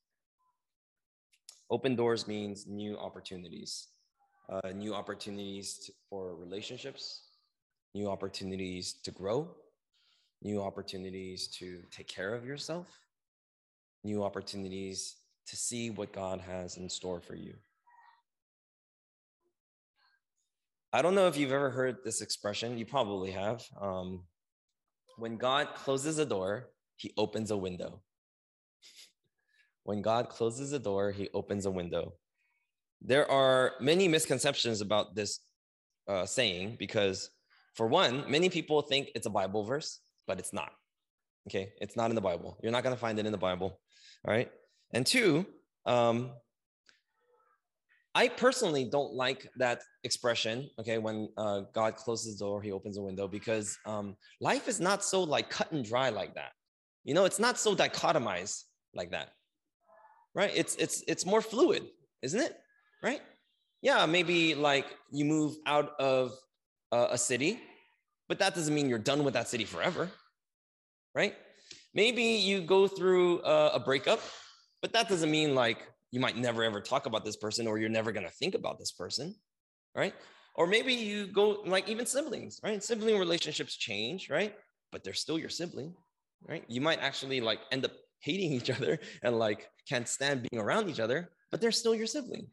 Open 1.70 1.94
doors 1.94 2.26
means 2.26 2.66
new 2.66 2.98
opportunities, 2.98 3.88
uh, 4.50 4.70
new 4.74 4.92
opportunities 4.92 5.78
to, 5.87 5.92
for 6.09 6.35
relationships, 6.35 7.28
new 7.94 8.11
opportunities 8.11 8.94
to 9.04 9.12
grow, 9.12 9.48
new 10.42 10.61
opportunities 10.61 11.46
to 11.59 11.83
take 11.92 12.09
care 12.09 12.35
of 12.35 12.44
yourself, 12.44 12.88
new 14.02 14.24
opportunities 14.24 15.16
to 15.46 15.56
see 15.56 15.90
what 15.90 16.12
God 16.12 16.40
has 16.40 16.76
in 16.76 16.88
store 16.88 17.20
for 17.20 17.37
you. 17.37 17.54
I 20.92 21.02
don't 21.02 21.14
know 21.14 21.28
if 21.28 21.37
you've 21.37 21.52
ever 21.52 21.70
heard 21.70 21.98
this 22.04 22.20
expression, 22.20 22.78
you 22.78 22.85
probably 22.85 23.30
have. 23.30 23.64
Um, 23.80 24.24
when 25.18 25.37
God 25.37 25.68
closes 25.76 26.18
a 26.18 26.26
door, 26.26 26.70
he 26.96 27.12
opens 27.16 27.52
a 27.52 27.56
window. 27.56 28.00
When 29.84 30.02
God 30.02 30.28
closes 30.28 30.72
a 30.72 30.78
door, 30.78 31.10
he 31.10 31.28
opens 31.34 31.66
a 31.66 31.70
window. 31.70 32.14
There 33.00 33.30
are 33.30 33.72
many 33.80 34.08
misconceptions 34.08 34.80
about 34.80 35.14
this 35.14 35.40
uh, 36.08 36.26
saying 36.26 36.76
because, 36.78 37.30
for 37.74 37.86
one, 37.86 38.24
many 38.30 38.48
people 38.50 38.82
think 38.82 39.10
it's 39.14 39.26
a 39.26 39.30
Bible 39.30 39.64
verse, 39.64 40.00
but 40.26 40.38
it's 40.38 40.52
not. 40.52 40.72
Okay, 41.48 41.72
it's 41.80 41.96
not 41.96 42.10
in 42.10 42.14
the 42.14 42.20
Bible. 42.20 42.58
You're 42.62 42.72
not 42.72 42.82
going 42.82 42.94
to 42.94 43.00
find 43.00 43.18
it 43.18 43.26
in 43.26 43.32
the 43.32 43.38
Bible. 43.38 43.80
All 44.26 44.34
right. 44.34 44.50
And 44.92 45.06
two, 45.06 45.46
um, 45.86 46.30
I 48.14 48.28
personally 48.28 48.84
don't 48.84 49.14
like 49.14 49.48
that 49.56 49.82
expression. 50.04 50.68
Okay, 50.78 50.98
when 50.98 51.28
uh, 51.38 51.62
God 51.72 51.96
closes 51.96 52.38
the 52.38 52.44
door, 52.44 52.60
He 52.60 52.72
opens 52.72 52.98
a 52.98 53.02
window, 53.02 53.26
because 53.28 53.78
um, 53.86 54.16
life 54.40 54.68
is 54.68 54.80
not 54.80 55.04
so 55.04 55.22
like 55.22 55.48
cut 55.48 55.72
and 55.72 55.84
dry 55.84 56.10
like 56.10 56.34
that. 56.34 56.52
You 57.04 57.14
know, 57.14 57.24
it's 57.24 57.38
not 57.38 57.58
so 57.58 57.74
dichotomized 57.74 58.64
like 58.94 59.12
that, 59.12 59.30
right? 60.34 60.50
It's 60.54 60.76
it's 60.76 61.02
it's 61.06 61.26
more 61.26 61.40
fluid, 61.40 61.84
isn't 62.22 62.40
it? 62.40 62.56
Right? 63.02 63.20
Yeah, 63.82 64.04
maybe 64.06 64.54
like 64.54 64.86
you 65.10 65.24
move 65.24 65.56
out 65.66 65.92
of 65.98 66.32
uh, 66.92 67.08
a 67.10 67.18
city, 67.18 67.60
but 68.28 68.38
that 68.38 68.54
doesn't 68.54 68.74
mean 68.74 68.88
you're 68.88 68.98
done 68.98 69.24
with 69.24 69.34
that 69.34 69.48
city 69.48 69.64
forever, 69.64 70.10
right? 71.14 71.34
Maybe 71.94 72.22
you 72.22 72.60
go 72.60 72.86
through 72.86 73.40
uh, 73.40 73.70
a 73.74 73.80
breakup, 73.80 74.20
but 74.82 74.92
that 74.92 75.08
doesn't 75.08 75.30
mean 75.30 75.54
like 75.54 75.78
you 76.10 76.20
might 76.20 76.36
never 76.36 76.62
ever 76.62 76.80
talk 76.80 77.06
about 77.06 77.24
this 77.24 77.36
person 77.36 77.66
or 77.66 77.78
you're 77.78 77.88
never 77.88 78.12
going 78.12 78.26
to 78.26 78.32
think 78.32 78.54
about 78.54 78.78
this 78.78 78.92
person 78.92 79.34
right 79.94 80.14
or 80.56 80.66
maybe 80.66 80.92
you 80.92 81.26
go 81.26 81.62
like 81.66 81.88
even 81.88 82.06
siblings 82.06 82.60
right 82.62 82.82
sibling 82.82 83.18
relationships 83.18 83.76
change 83.76 84.28
right 84.30 84.54
but 84.92 85.04
they're 85.04 85.14
still 85.14 85.38
your 85.38 85.48
sibling 85.48 85.94
right 86.48 86.64
you 86.68 86.80
might 86.80 87.00
actually 87.00 87.40
like 87.40 87.60
end 87.70 87.84
up 87.84 87.92
hating 88.20 88.52
each 88.52 88.70
other 88.70 88.98
and 89.22 89.38
like 89.38 89.68
can't 89.88 90.09
stand 90.09 90.46
being 90.50 90.62
around 90.62 90.88
each 90.88 91.00
other 91.00 91.30
but 91.50 91.61
they're 91.61 91.72
still 91.72 91.94
your 91.94 92.06
sibling 92.06 92.46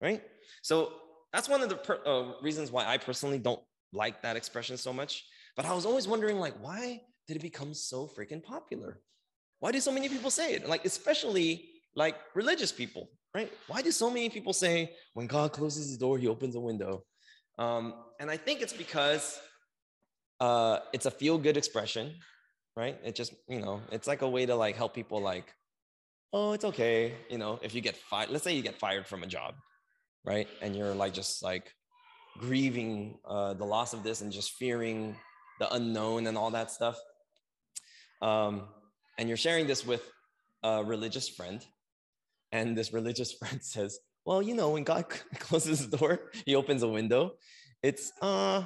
right 0.00 0.22
so 0.62 0.92
that's 1.32 1.48
one 1.48 1.62
of 1.62 1.68
the 1.68 1.76
per- 1.76 2.02
uh, 2.06 2.32
reasons 2.42 2.70
why 2.70 2.84
i 2.86 2.96
personally 2.98 3.38
don't 3.38 3.60
like 3.92 4.22
that 4.22 4.36
expression 4.36 4.76
so 4.76 4.92
much 4.92 5.24
but 5.56 5.64
i 5.64 5.72
was 5.72 5.86
always 5.86 6.08
wondering 6.08 6.38
like 6.38 6.54
why 6.60 7.00
did 7.28 7.36
it 7.36 7.42
become 7.42 7.72
so 7.72 8.06
freaking 8.06 8.42
popular 8.42 9.00
why 9.60 9.72
do 9.72 9.80
so 9.80 9.92
many 9.92 10.08
people 10.08 10.30
say 10.30 10.54
it 10.54 10.68
like 10.68 10.84
especially 10.84 11.70
like 11.96 12.16
religious 12.34 12.70
people, 12.70 13.08
right? 13.34 13.50
Why 13.66 13.82
do 13.82 13.90
so 13.90 14.08
many 14.10 14.28
people 14.28 14.52
say 14.52 14.92
when 15.14 15.26
God 15.26 15.52
closes 15.52 15.90
the 15.90 15.98
door, 15.98 16.18
he 16.18 16.28
opens 16.28 16.54
a 16.54 16.60
window? 16.60 17.02
Um, 17.58 17.94
and 18.20 18.30
I 18.30 18.36
think 18.36 18.60
it's 18.60 18.74
because 18.74 19.40
uh, 20.38 20.80
it's 20.92 21.06
a 21.06 21.10
feel 21.10 21.38
good 21.38 21.56
expression, 21.56 22.14
right? 22.76 22.98
It 23.02 23.14
just, 23.14 23.34
you 23.48 23.60
know, 23.60 23.80
it's 23.90 24.06
like 24.06 24.22
a 24.22 24.28
way 24.28 24.46
to 24.46 24.54
like 24.54 24.76
help 24.76 24.94
people 24.94 25.20
like, 25.20 25.52
oh, 26.32 26.52
it's 26.52 26.64
okay. 26.64 27.14
You 27.30 27.38
know, 27.38 27.58
if 27.62 27.74
you 27.74 27.80
get 27.80 27.96
fired, 27.96 28.30
let's 28.30 28.44
say 28.44 28.54
you 28.54 28.62
get 28.62 28.78
fired 28.78 29.06
from 29.06 29.22
a 29.22 29.26
job, 29.26 29.54
right? 30.24 30.46
And 30.60 30.76
you're 30.76 30.94
like 30.94 31.14
just 31.14 31.42
like 31.42 31.72
grieving 32.38 33.18
uh, 33.24 33.54
the 33.54 33.64
loss 33.64 33.94
of 33.94 34.02
this 34.02 34.20
and 34.20 34.30
just 34.30 34.52
fearing 34.52 35.16
the 35.58 35.72
unknown 35.72 36.26
and 36.26 36.36
all 36.36 36.50
that 36.50 36.70
stuff. 36.70 36.98
Um, 38.20 38.68
and 39.18 39.28
you're 39.28 39.38
sharing 39.38 39.66
this 39.66 39.86
with 39.86 40.02
a 40.62 40.84
religious 40.84 41.28
friend 41.28 41.64
and 42.52 42.76
this 42.76 42.92
religious 42.92 43.32
friend 43.38 43.62
says, 43.62 43.98
well, 44.26 44.42
you 44.42 44.54
know, 44.54 44.70
when 44.70 44.84
God 44.84 45.06
closes 45.38 45.88
the 45.88 45.96
door, 45.96 46.30
he 46.44 46.54
opens 46.54 46.82
a 46.82 46.88
window. 46.88 47.34
It's, 47.82 48.12
uh, 48.20 48.64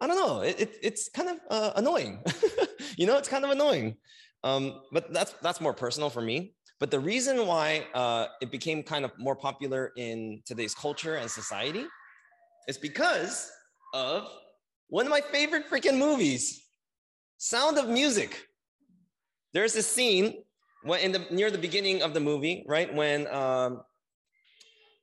I 0.00 0.06
don't 0.06 0.16
know, 0.16 0.40
it, 0.40 0.60
it 0.60 0.76
it's 0.82 1.08
kind 1.08 1.28
of 1.28 1.38
uh, 1.48 1.72
annoying. 1.76 2.22
you 2.96 3.06
know, 3.06 3.18
it's 3.18 3.28
kind 3.28 3.44
of 3.44 3.50
annoying. 3.50 3.96
Um, 4.44 4.80
but 4.92 5.12
that's, 5.12 5.32
that's 5.42 5.60
more 5.60 5.72
personal 5.72 6.10
for 6.10 6.20
me. 6.20 6.54
But 6.80 6.90
the 6.90 6.98
reason 6.98 7.46
why 7.46 7.86
uh, 7.94 8.26
it 8.40 8.50
became 8.50 8.82
kind 8.82 9.04
of 9.04 9.12
more 9.16 9.36
popular 9.36 9.92
in 9.96 10.42
today's 10.44 10.74
culture 10.74 11.14
and 11.14 11.30
society 11.30 11.86
is 12.66 12.76
because 12.76 13.50
of 13.94 14.28
one 14.88 15.06
of 15.06 15.10
my 15.10 15.20
favorite 15.20 15.70
freaking 15.70 15.96
movies, 15.98 16.64
Sound 17.38 17.78
of 17.78 17.88
Music. 17.88 18.48
There's 19.52 19.76
a 19.76 19.82
scene 19.82 20.42
when 20.82 21.00
in 21.00 21.12
the 21.12 21.26
near 21.30 21.50
the 21.50 21.58
beginning 21.58 22.02
of 22.02 22.14
the 22.14 22.20
movie, 22.20 22.64
right? 22.66 22.92
When 22.92 23.26
um, 23.28 23.82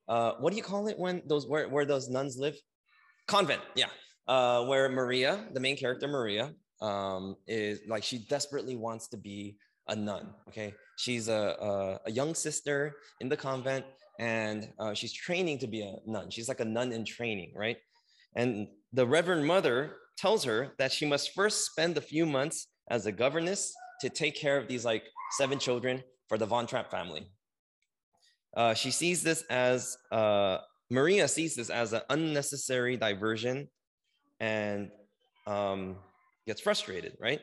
uh, 0.08 0.34
what 0.40 0.52
do 0.52 0.58
you 0.58 0.64
call 0.64 0.88
it 0.88 0.98
when 0.98 1.22
those 1.28 1.48
where 1.48 1.70
where 1.70 1.86
those 1.86 2.10
nuns 2.10 2.38
live? 2.38 2.58
Convent, 3.28 3.62
yeah. 3.76 3.88
Uh, 4.28 4.66
where 4.66 4.90
Maria, 4.90 5.48
the 5.54 5.60
main 5.60 5.78
character 5.78 6.08
Maria, 6.08 6.54
um, 6.82 7.36
is 7.48 7.82
like 7.88 8.04
she 8.04 8.20
desperately 8.20 8.76
wants 8.76 9.08
to 9.10 9.18
be 9.18 9.58
a 9.88 9.96
nun. 9.96 10.34
Okay, 10.48 10.74
she's 10.98 11.28
a 11.28 11.56
a, 11.60 12.00
a 12.06 12.12
young 12.12 12.34
sister 12.36 12.96
in 13.22 13.30
the 13.30 13.38
convent, 13.38 13.86
and 14.20 14.70
uh, 14.80 14.94
she's 14.94 15.14
training 15.14 15.60
to 15.60 15.68
be 15.68 15.82
a 15.82 15.96
nun. 16.06 16.30
She's 16.30 16.48
like 16.48 16.60
a 16.60 16.66
nun 16.66 16.92
in 16.92 17.06
training, 17.06 17.54
right? 17.56 17.78
And 18.36 18.68
the 18.94 19.06
Reverend 19.06 19.46
Mother 19.46 19.96
tells 20.18 20.44
her 20.44 20.74
that 20.78 20.92
she 20.92 21.06
must 21.06 21.34
first 21.34 21.66
spend 21.66 21.98
a 21.98 22.02
few 22.02 22.26
months 22.26 22.68
as 22.90 23.06
a 23.06 23.12
governess 23.12 23.74
to 24.02 24.10
take 24.10 24.36
care 24.36 24.58
of 24.58 24.68
these 24.68 24.86
like 24.86 25.04
seven 25.38 25.60
children 25.60 26.04
for 26.28 26.38
the 26.38 26.46
Von 26.46 26.68
Trapp 26.68 26.92
family. 26.92 27.28
Uh, 28.56 28.74
she 28.74 28.92
sees 28.92 29.24
this 29.24 29.44
as, 29.50 29.98
uh, 30.12 30.58
Maria 30.90 31.28
sees 31.28 31.56
this 31.56 31.70
as 31.70 31.94
an 31.94 32.02
unnecessary 32.10 32.98
diversion 32.98 33.70
and 34.40 34.92
um, 35.46 35.98
gets 36.50 36.62
frustrated, 36.62 37.16
right? 37.22 37.42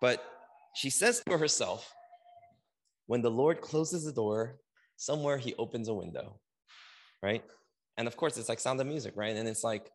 But 0.00 0.24
she 0.74 0.90
says 0.90 1.22
to 1.28 1.38
herself, 1.38 1.88
when 3.06 3.22
the 3.22 3.30
Lord 3.30 3.60
closes 3.60 4.04
the 4.04 4.12
door, 4.12 4.58
somewhere 4.96 5.38
he 5.38 5.54
opens 5.54 5.86
a 5.86 5.94
window, 5.94 6.40
right? 7.22 7.44
And 7.96 8.08
of 8.08 8.16
course, 8.16 8.36
it's 8.36 8.48
like 8.48 8.58
sound 8.58 8.80
of 8.80 8.88
music, 8.88 9.14
right? 9.14 9.36
And 9.36 9.48
it's 9.48 9.62
like 9.62 9.88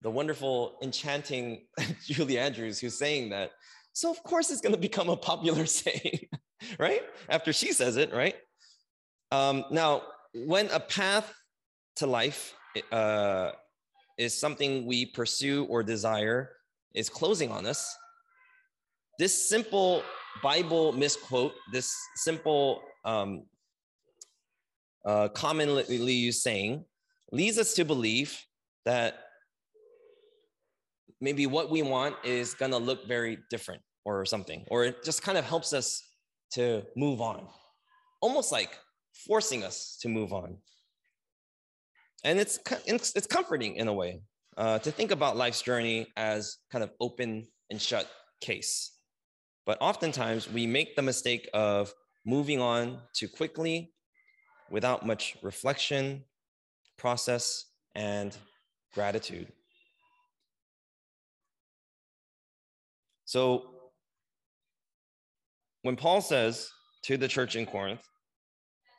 the 0.00 0.10
wonderful, 0.10 0.78
enchanting 0.82 1.66
Julie 2.06 2.38
Andrews 2.38 2.78
who's 2.78 2.98
saying 2.98 3.28
that. 3.30 3.50
So, 3.92 4.10
of 4.10 4.22
course, 4.22 4.50
it's 4.50 4.62
going 4.62 4.74
to 4.74 4.80
become 4.80 5.10
a 5.10 5.16
popular 5.16 5.66
saying. 5.80 6.28
right? 6.78 7.02
After 7.28 7.52
she 7.52 7.74
says 7.74 7.98
it, 7.98 8.10
right? 8.10 8.36
Um, 9.30 9.66
now, 9.70 10.02
when 10.32 10.70
a 10.70 10.80
path 10.80 11.30
to 11.96 12.06
life 12.06 12.54
uh, 12.90 13.50
is 14.16 14.32
something 14.32 14.86
we 14.86 15.04
pursue 15.04 15.66
or 15.66 15.82
desire 15.82 16.56
is 16.94 17.08
closing 17.08 17.50
on 17.50 17.66
us, 17.66 17.96
this 19.18 19.48
simple 19.48 20.02
Bible 20.42 20.92
misquote, 20.92 21.54
this 21.72 21.94
simple 22.16 22.82
um, 23.04 23.44
uh, 25.04 25.28
commonly 25.28 26.12
used 26.12 26.42
saying, 26.42 26.84
leads 27.32 27.58
us 27.58 27.74
to 27.74 27.84
believe 27.84 28.38
that 28.84 29.18
maybe 31.20 31.46
what 31.46 31.70
we 31.70 31.82
want 31.82 32.14
is 32.24 32.54
going 32.54 32.70
to 32.70 32.78
look 32.78 33.06
very 33.06 33.38
different 33.50 33.82
or 34.04 34.24
something, 34.24 34.64
or 34.70 34.84
it 34.84 35.02
just 35.04 35.22
kind 35.22 35.38
of 35.38 35.44
helps 35.44 35.72
us 35.72 36.02
to 36.52 36.82
move 36.96 37.20
on, 37.20 37.46
almost 38.20 38.52
like 38.52 38.78
forcing 39.26 39.64
us 39.64 39.98
to 40.00 40.08
move 40.08 40.32
on. 40.32 40.58
And 42.24 42.38
it's, 42.38 42.58
it's 42.86 43.26
comforting 43.26 43.76
in 43.76 43.88
a 43.88 43.92
way 43.92 44.20
uh, 44.56 44.78
to 44.80 44.90
think 44.90 45.10
about 45.10 45.36
life's 45.36 45.62
journey 45.62 46.06
as 46.16 46.58
kind 46.70 46.82
of 46.82 46.90
open 47.00 47.46
and 47.70 47.80
shut 47.80 48.08
case. 48.40 48.92
But 49.64 49.78
oftentimes 49.80 50.50
we 50.50 50.66
make 50.66 50.96
the 50.96 51.02
mistake 51.02 51.48
of 51.52 51.92
moving 52.24 52.60
on 52.60 52.98
too 53.12 53.28
quickly 53.28 53.92
without 54.70 55.06
much 55.06 55.36
reflection, 55.42 56.24
process, 56.96 57.66
and 57.94 58.36
gratitude. 58.94 59.52
So 63.24 63.64
when 65.82 65.96
Paul 65.96 66.20
says 66.20 66.70
to 67.04 67.16
the 67.16 67.28
church 67.28 67.56
in 67.56 67.66
Corinth, 67.66 68.02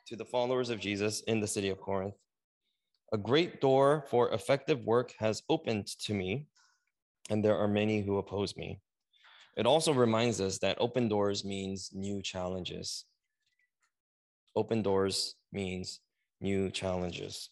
to 0.08 0.16
the 0.16 0.24
followers 0.24 0.70
of 0.70 0.80
Jesus 0.80 1.20
in 1.26 1.38
the 1.40 1.46
city 1.46 1.68
of 1.68 1.78
Corinth. 1.80 2.14
A 3.10 3.16
great 3.16 3.62
door 3.62 4.04
for 4.10 4.30
effective 4.32 4.84
work 4.84 5.14
has 5.18 5.42
opened 5.48 5.86
to 6.04 6.12
me, 6.12 6.46
and 7.30 7.42
there 7.42 7.56
are 7.56 7.66
many 7.68 8.02
who 8.02 8.18
oppose 8.18 8.54
me. 8.54 8.80
It 9.56 9.64
also 9.64 9.94
reminds 9.94 10.42
us 10.42 10.58
that 10.58 10.76
open 10.78 11.08
doors 11.08 11.42
means 11.42 11.90
new 11.94 12.20
challenges. 12.20 13.06
Open 14.54 14.82
doors 14.82 15.36
means 15.52 16.00
new 16.42 16.70
challenges. 16.70 17.48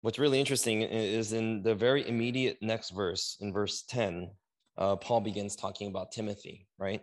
What's 0.00 0.18
really 0.18 0.40
interesting 0.40 0.80
is 0.82 1.34
in 1.34 1.62
the 1.62 1.74
very 1.74 2.08
immediate 2.08 2.58
next 2.62 2.90
verse, 2.90 3.36
in 3.40 3.52
verse 3.52 3.82
10, 3.82 4.30
uh, 4.78 4.96
Paul 4.96 5.20
begins 5.20 5.54
talking 5.54 5.88
about 5.88 6.12
Timothy, 6.12 6.66
right? 6.78 7.02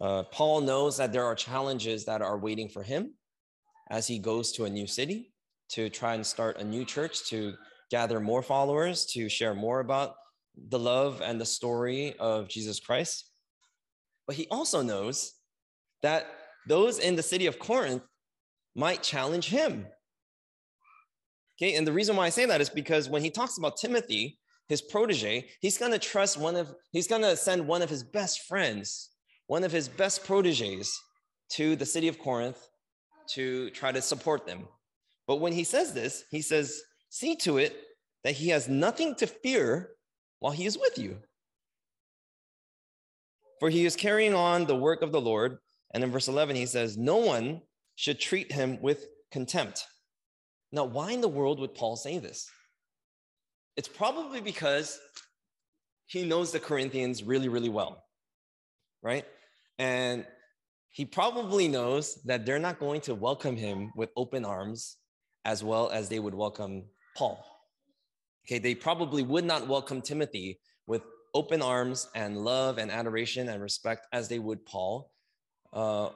Uh, 0.00 0.24
Paul 0.24 0.62
knows 0.62 0.96
that 0.96 1.12
there 1.12 1.24
are 1.24 1.34
challenges 1.36 2.06
that 2.06 2.20
are 2.20 2.38
waiting 2.38 2.68
for 2.68 2.82
him 2.82 3.12
as 3.90 4.06
he 4.06 4.18
goes 4.18 4.52
to 4.52 4.64
a 4.64 4.70
new 4.70 4.86
city 4.86 5.32
to 5.70 5.90
try 5.90 6.14
and 6.14 6.26
start 6.26 6.58
a 6.58 6.64
new 6.64 6.84
church, 6.84 7.28
to 7.28 7.54
gather 7.90 8.20
more 8.20 8.42
followers, 8.42 9.04
to 9.06 9.28
share 9.28 9.54
more 9.54 9.80
about 9.80 10.14
the 10.68 10.78
love 10.78 11.20
and 11.22 11.40
the 11.40 11.46
story 11.46 12.14
of 12.18 12.48
Jesus 12.48 12.80
Christ. 12.80 13.30
But 14.26 14.36
he 14.36 14.46
also 14.50 14.82
knows 14.82 15.32
that 16.02 16.26
those 16.68 16.98
in 16.98 17.16
the 17.16 17.22
city 17.22 17.46
of 17.46 17.58
Corinth 17.58 18.02
might 18.74 19.02
challenge 19.02 19.48
him. 19.48 19.86
Okay, 21.60 21.74
and 21.74 21.86
the 21.86 21.92
reason 21.92 22.16
why 22.16 22.26
I 22.26 22.30
say 22.30 22.46
that 22.46 22.60
is 22.60 22.70
because 22.70 23.08
when 23.08 23.22
he 23.22 23.30
talks 23.30 23.58
about 23.58 23.76
Timothy, 23.76 24.38
his 24.68 24.80
protege, 24.80 25.48
he's 25.60 25.78
going 25.78 25.92
to 25.92 25.98
trust 25.98 26.38
one 26.38 26.56
of, 26.56 26.74
he's 26.92 27.08
going 27.08 27.22
to 27.22 27.36
send 27.36 27.66
one 27.66 27.82
of 27.82 27.90
his 27.90 28.02
best 28.02 28.42
friends, 28.46 29.10
one 29.46 29.64
of 29.64 29.72
his 29.72 29.88
best 29.88 30.24
proteges 30.24 30.96
to 31.50 31.76
the 31.76 31.86
city 31.86 32.08
of 32.08 32.18
Corinth 32.18 32.68
to 33.34 33.70
try 33.70 33.92
to 33.92 34.02
support 34.02 34.46
them. 34.46 34.68
But 35.26 35.36
when 35.36 35.52
he 35.52 35.64
says 35.64 35.92
this, 35.92 36.24
he 36.30 36.42
says, 36.42 36.82
see 37.08 37.36
to 37.36 37.58
it 37.58 37.76
that 38.24 38.34
he 38.34 38.48
has 38.48 38.68
nothing 38.68 39.14
to 39.16 39.26
fear 39.26 39.90
while 40.40 40.52
he 40.52 40.66
is 40.66 40.78
with 40.78 40.98
you. 40.98 41.18
For 43.60 43.68
he 43.68 43.84
is 43.84 43.94
carrying 43.94 44.34
on 44.34 44.66
the 44.66 44.76
work 44.76 45.02
of 45.02 45.12
the 45.12 45.20
Lord. 45.20 45.58
And 45.92 46.02
in 46.02 46.10
verse 46.10 46.28
11, 46.28 46.56
he 46.56 46.66
says, 46.66 46.96
No 46.96 47.18
one 47.18 47.60
should 47.94 48.18
treat 48.18 48.50
him 48.50 48.80
with 48.80 49.06
contempt. 49.30 49.86
Now, 50.72 50.84
why 50.84 51.12
in 51.12 51.20
the 51.20 51.28
world 51.28 51.60
would 51.60 51.74
Paul 51.74 51.96
say 51.96 52.18
this? 52.18 52.50
It's 53.76 53.88
probably 53.88 54.40
because 54.40 54.98
he 56.06 56.24
knows 56.24 56.52
the 56.52 56.60
Corinthians 56.60 57.22
really, 57.22 57.48
really 57.48 57.68
well, 57.68 58.02
right? 59.02 59.24
And 59.78 60.26
he 60.90 61.04
probably 61.04 61.68
knows 61.68 62.20
that 62.24 62.44
they're 62.44 62.58
not 62.58 62.78
going 62.78 63.00
to 63.02 63.14
welcome 63.14 63.56
him 63.56 63.92
with 63.94 64.10
open 64.16 64.44
arms 64.44 64.96
as 65.44 65.62
well 65.62 65.88
as 65.90 66.08
they 66.08 66.18
would 66.18 66.34
welcome 66.34 66.84
Paul. 67.16 67.44
Okay, 68.46 68.58
they 68.58 68.74
probably 68.74 69.22
would 69.22 69.44
not 69.44 69.68
welcome 69.68 70.02
Timothy 70.02 70.58
with 70.86 71.02
open 71.34 71.62
arms 71.62 72.08
and 72.14 72.38
love 72.38 72.78
and 72.78 72.90
adoration 72.90 73.48
and 73.48 73.62
respect 73.62 74.06
as 74.12 74.28
they 74.28 74.38
would 74.38 74.66
Paul. 74.66 75.12
Uh, 75.72 76.10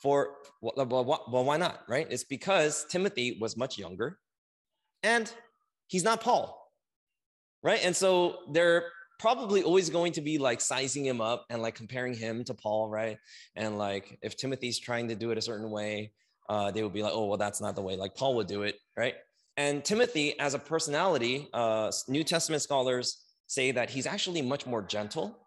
for 0.00 0.36
well, 0.60 1.04
well, 1.28 1.44
why 1.44 1.56
not, 1.56 1.80
right? 1.88 2.06
It's 2.10 2.24
because 2.24 2.84
Timothy 2.88 3.38
was 3.40 3.56
much 3.56 3.78
younger 3.78 4.18
and 5.02 5.32
he's 5.88 6.04
not 6.04 6.20
Paul, 6.20 6.70
right? 7.62 7.80
And 7.82 7.96
so 7.96 8.40
they're 8.52 8.84
probably 9.18 9.62
always 9.62 9.90
going 9.90 10.12
to 10.12 10.20
be 10.20 10.38
like 10.38 10.60
sizing 10.60 11.04
him 11.04 11.20
up 11.20 11.46
and 11.50 11.62
like 11.62 11.74
comparing 11.74 12.14
him 12.14 12.44
to 12.44 12.54
Paul, 12.54 12.88
right? 12.88 13.18
And 13.56 13.78
like 13.78 14.18
if 14.22 14.36
Timothy's 14.36 14.78
trying 14.78 15.08
to 15.08 15.14
do 15.14 15.30
it 15.30 15.38
a 15.38 15.42
certain 15.42 15.70
way, 15.70 16.12
uh, 16.48 16.70
they 16.70 16.82
would 16.82 16.92
be 16.92 17.02
like, 17.02 17.12
oh, 17.14 17.26
well, 17.26 17.38
that's 17.38 17.60
not 17.60 17.74
the 17.74 17.82
way 17.82 17.96
like 17.96 18.14
Paul 18.14 18.34
would 18.36 18.46
do 18.46 18.62
it, 18.62 18.76
right? 18.96 19.14
And 19.56 19.84
Timothy, 19.84 20.38
as 20.38 20.54
a 20.54 20.58
personality, 20.58 21.48
uh, 21.54 21.90
New 22.08 22.24
Testament 22.24 22.62
scholars 22.62 23.24
say 23.46 23.70
that 23.70 23.88
he's 23.90 24.06
actually 24.06 24.42
much 24.42 24.66
more 24.66 24.82
gentle 24.82 25.38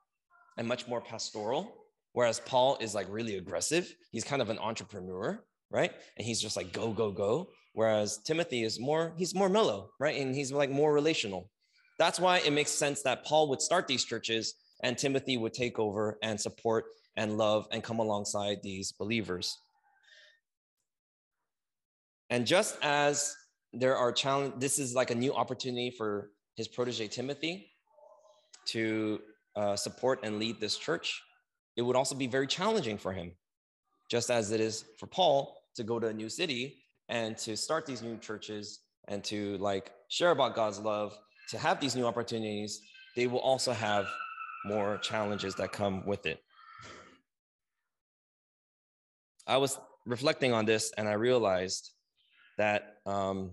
and 0.58 0.68
much 0.68 0.88
more 0.88 1.02
pastoral, 1.02 1.76
whereas 2.14 2.40
Paul 2.40 2.78
is 2.80 2.96
like 2.96 3.08
really 3.10 3.38
aggressive. 3.38 3.94
He's 4.12 4.24
kind 4.24 4.42
of 4.42 4.50
an 4.50 4.60
entrepreneur, 4.60 5.44
right? 5.70 5.92
And 6.18 6.26
he's 6.26 6.42
just 6.42 6.56
like 6.56 6.72
go, 6.72 6.92
go, 6.92 7.12
go. 7.12 7.50
Whereas 7.74 8.20
Timothy 8.26 8.64
is 8.64 8.80
more, 8.80 9.14
he's 9.18 9.36
more 9.36 9.50
mellow, 9.50 9.92
right? 10.00 10.20
And 10.20 10.34
he's 10.34 10.52
like 10.52 10.72
more 10.72 10.94
relational. 10.94 11.52
That's 12.00 12.20
why 12.20 12.40
it 12.40 12.54
makes 12.54 12.72
sense 12.72 13.02
that 13.04 13.26
Paul 13.26 13.50
would 13.50 13.62
start 13.62 13.88
these 13.88 14.06
churches 14.06 14.56
and 14.84 14.98
Timothy 14.98 15.38
would 15.38 15.54
take 15.54 15.80
over 15.80 16.18
and 16.22 16.40
support 16.40 16.86
and 17.16 17.38
love 17.38 17.68
and 17.72 17.84
come 17.84 18.00
alongside 18.00 18.58
these 18.62 18.92
believers. 18.92 19.58
And 22.30 22.46
just 22.46 22.78
as 22.84 23.36
there 23.74 23.96
are 23.96 24.12
challenge. 24.12 24.54
This 24.58 24.80
is 24.80 24.96
like 24.96 25.12
a 25.12 25.16
new 25.16 25.34
opportunity 25.34 25.92
for 25.92 26.32
his 26.56 26.68
protege 26.68 27.08
Timothy 27.08 27.70
to 28.68 29.20
uh, 29.56 29.76
support 29.76 30.20
and 30.24 30.40
lead 30.40 30.60
this 30.60 30.78
church. 30.78 31.22
It 31.76 31.82
would 31.82 31.96
also 31.96 32.16
be 32.16 32.28
very 32.28 32.48
challenging 32.48 32.98
for 32.98 33.14
him, 33.14 33.34
just 34.10 34.32
as 34.32 34.52
it 34.52 34.60
is 34.60 34.86
for 35.00 35.08
Paul 35.08 35.56
to 35.76 35.84
go 35.84 36.00
to 36.00 36.08
a 36.08 36.14
new 36.14 36.30
city 36.30 36.82
and 37.10 37.38
to 37.40 37.56
start 37.56 37.86
these 37.86 38.02
new 38.02 38.18
churches 38.18 38.80
and 39.08 39.24
to 39.26 39.58
like 39.58 39.92
share 40.10 40.32
about 40.32 40.56
God's 40.56 40.80
love, 40.80 41.18
to 41.50 41.58
have 41.58 41.80
these 41.80 41.96
new 41.96 42.06
opportunities. 42.06 42.82
They 43.16 43.28
will 43.28 43.40
also 43.40 43.72
have 43.74 44.08
more 44.66 44.98
challenges 44.98 45.56
that 45.56 45.72
come 45.72 46.06
with 46.06 46.26
it. 46.26 46.40
I 49.46 49.58
was 49.58 49.80
reflecting 50.06 50.54
on 50.54 50.66
this 50.66 50.92
and 50.98 51.08
I 51.08 51.14
realized 51.14 51.92
that 52.58 52.98
um, 53.06 53.52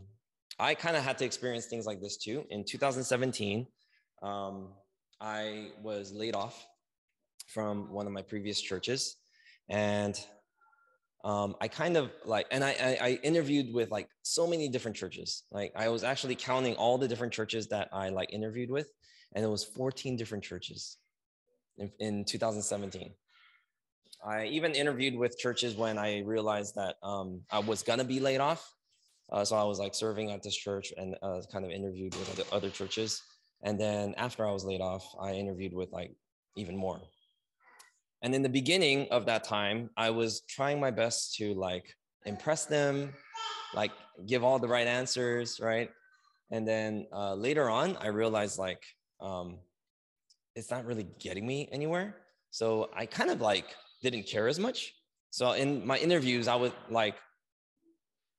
I 0.59 0.75
kind 0.75 0.97
of 0.97 1.05
had 1.05 1.19
to 1.19 1.25
experience 1.25 1.67
things 1.67 1.87
like 1.87 2.01
this 2.01 2.17
too. 2.17 2.45
In 2.51 2.65
2017, 2.65 3.67
um, 4.23 4.73
I 5.21 5.71
was 5.83 6.13
laid 6.13 6.35
off 6.35 6.67
from 7.49 7.93
one 7.93 8.07
of 8.07 8.13
my 8.13 8.23
previous 8.23 8.61
churches, 8.61 9.17
and 9.69 10.19
um, 11.25 11.57
I 11.59 11.69
kind 11.69 11.97
of 11.97 12.13
like, 12.27 12.47
and 12.51 12.63
I, 12.63 12.71
I, 12.71 12.99
I 13.01 13.19
interviewed 13.23 13.73
with 13.73 13.91
like 13.91 14.09
so 14.23 14.47
many 14.47 14.69
different 14.69 14.95
churches. 14.97 15.45
Like 15.51 15.73
I 15.75 15.89
was 15.89 16.05
actually 16.05 16.35
counting 16.35 16.75
all 16.75 16.99
the 16.99 17.09
different 17.09 17.33
churches 17.33 17.67
that 17.69 17.89
I 17.93 18.11
like 18.11 18.33
interviewed 18.33 18.71
with, 18.71 18.89
and 19.35 19.43
it 19.43 19.49
was 19.49 19.65
14 19.65 20.17
different 20.17 20.45
churches 20.45 20.99
in, 21.79 21.91
in 21.99 22.25
2017. 22.27 23.15
I 24.27 24.47
even 24.47 24.73
interviewed 24.73 25.17
with 25.17 25.39
churches 25.39 25.75
when 25.77 25.99
I 25.99 26.21
realized 26.21 26.75
that 26.75 26.97
um, 27.03 27.41
I 27.51 27.59
was 27.59 27.83
gonna 27.83 28.05
be 28.05 28.21
laid 28.21 28.41
off, 28.41 28.75
uh, 29.33 29.47
so 29.47 29.57
I 29.57 29.65
was 29.65 29.79
like 29.79 29.95
serving 29.95 30.31
at 30.31 30.43
this 30.43 30.55
church 30.55 30.93
and 30.97 31.17
uh, 31.23 31.41
kind 31.51 31.65
of 31.65 31.71
interviewed 31.71 32.15
with 32.17 32.31
other, 32.33 32.57
other 32.57 32.71
churches. 32.71 33.23
And 33.63 33.81
then 33.81 34.15
after 34.19 34.47
I 34.47 34.53
was 34.53 34.65
laid 34.65 34.83
off, 34.83 35.07
I 35.19 35.33
interviewed 35.33 35.73
with 35.73 35.91
like 35.91 36.15
even 36.57 36.77
more. 36.77 37.01
And 38.25 38.35
in 38.35 38.41
the 38.41 38.49
beginning 38.49 39.07
of 39.11 39.27
that 39.27 39.45
time, 39.45 39.91
I 39.99 40.09
was 40.09 40.41
trying 40.49 40.81
my 40.81 40.91
best 40.91 41.35
to 41.37 41.53
like 41.53 41.95
impress 42.25 42.65
them, 42.65 43.13
like 43.75 43.93
give 44.25 44.43
all 44.43 44.59
the 44.59 44.67
right 44.67 44.87
answers, 44.87 45.61
right? 45.61 45.91
And 46.51 46.67
then 46.67 47.07
uh, 47.13 47.35
later 47.35 47.69
on, 47.69 47.99
I 47.99 48.07
realized 48.07 48.59
like 48.59 48.83
um, 49.21 49.59
it's 50.57 50.71
not 50.71 50.87
really 50.87 51.07
getting 51.19 51.47
me 51.47 51.69
anywhere. 51.71 52.17
So 52.51 52.89
I 52.97 53.05
kind 53.05 53.29
of 53.29 53.43
like 53.43 53.67
didn't 54.03 54.23
care 54.23 54.49
as 54.49 54.59
much. 54.59 54.95
So 55.29 55.53
in 55.53 55.87
my 55.87 55.99
interviews, 55.99 56.49
I 56.49 56.57
would 56.57 56.73
like 56.89 57.17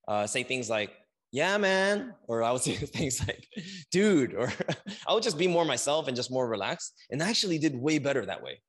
uh, 0.08 0.26
say 0.26 0.41
things 0.41 0.67
like, 0.67 0.93
yeah, 1.32 1.60
man, 1.60 2.15
or 2.28 2.41
I 2.41 2.52
would 2.52 2.62
say 2.63 2.74
things 2.74 3.19
like, 3.28 3.48
dude, 3.91 4.34
or 4.34 4.52
I 5.08 5.13
would 5.13 5.21
just 5.21 5.38
be 5.38 5.48
more 5.48 5.63
myself 5.63 6.08
and 6.08 6.15
just 6.15 6.32
more 6.32 6.48
relaxed. 6.48 6.91
And 7.12 7.21
I 7.21 7.30
actually 7.30 7.60
did 7.60 7.76
way 7.76 8.00
better 8.00 8.26
that 8.26 8.41
way. 8.41 8.62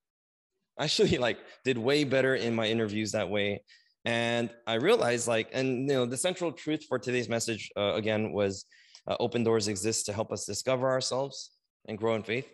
Actually 0.81 1.19
like 1.19 1.39
did 1.65 1.79
way 1.79 2.05
better 2.05 2.35
in 2.35 2.55
my 2.55 2.67
interviews 2.67 3.13
that 3.13 3.31
way. 3.31 3.63
And 4.05 4.51
I 4.67 4.75
realized 4.75 5.27
like, 5.27 5.49
and 5.53 5.89
you 5.89 5.95
know, 5.95 6.07
the 6.07 6.17
central 6.17 6.53
truth 6.53 6.85
for 6.89 6.99
today's 6.99 7.29
message 7.29 7.71
uh, 7.77 7.95
again 7.95 8.33
was 8.33 8.65
uh, 9.09 9.17
open 9.19 9.43
doors 9.43 9.69
exist 9.69 10.07
to 10.07 10.13
help 10.13 10.33
us 10.33 10.45
discover 10.45 10.89
ourselves 10.89 11.51
and 11.89 11.99
grow 11.99 12.15
in 12.15 12.23
faith. 12.23 12.47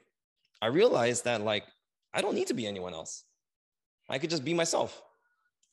I 0.63 0.67
realized 0.67 1.25
that 1.25 1.43
like, 1.43 1.65
I 2.15 2.21
don't 2.21 2.35
need 2.35 2.47
to 2.49 2.55
be 2.55 2.67
anyone 2.67 2.95
else. 2.95 3.25
I 4.09 4.19
could 4.19 4.31
just 4.31 4.45
be 4.45 4.55
myself, 4.55 5.03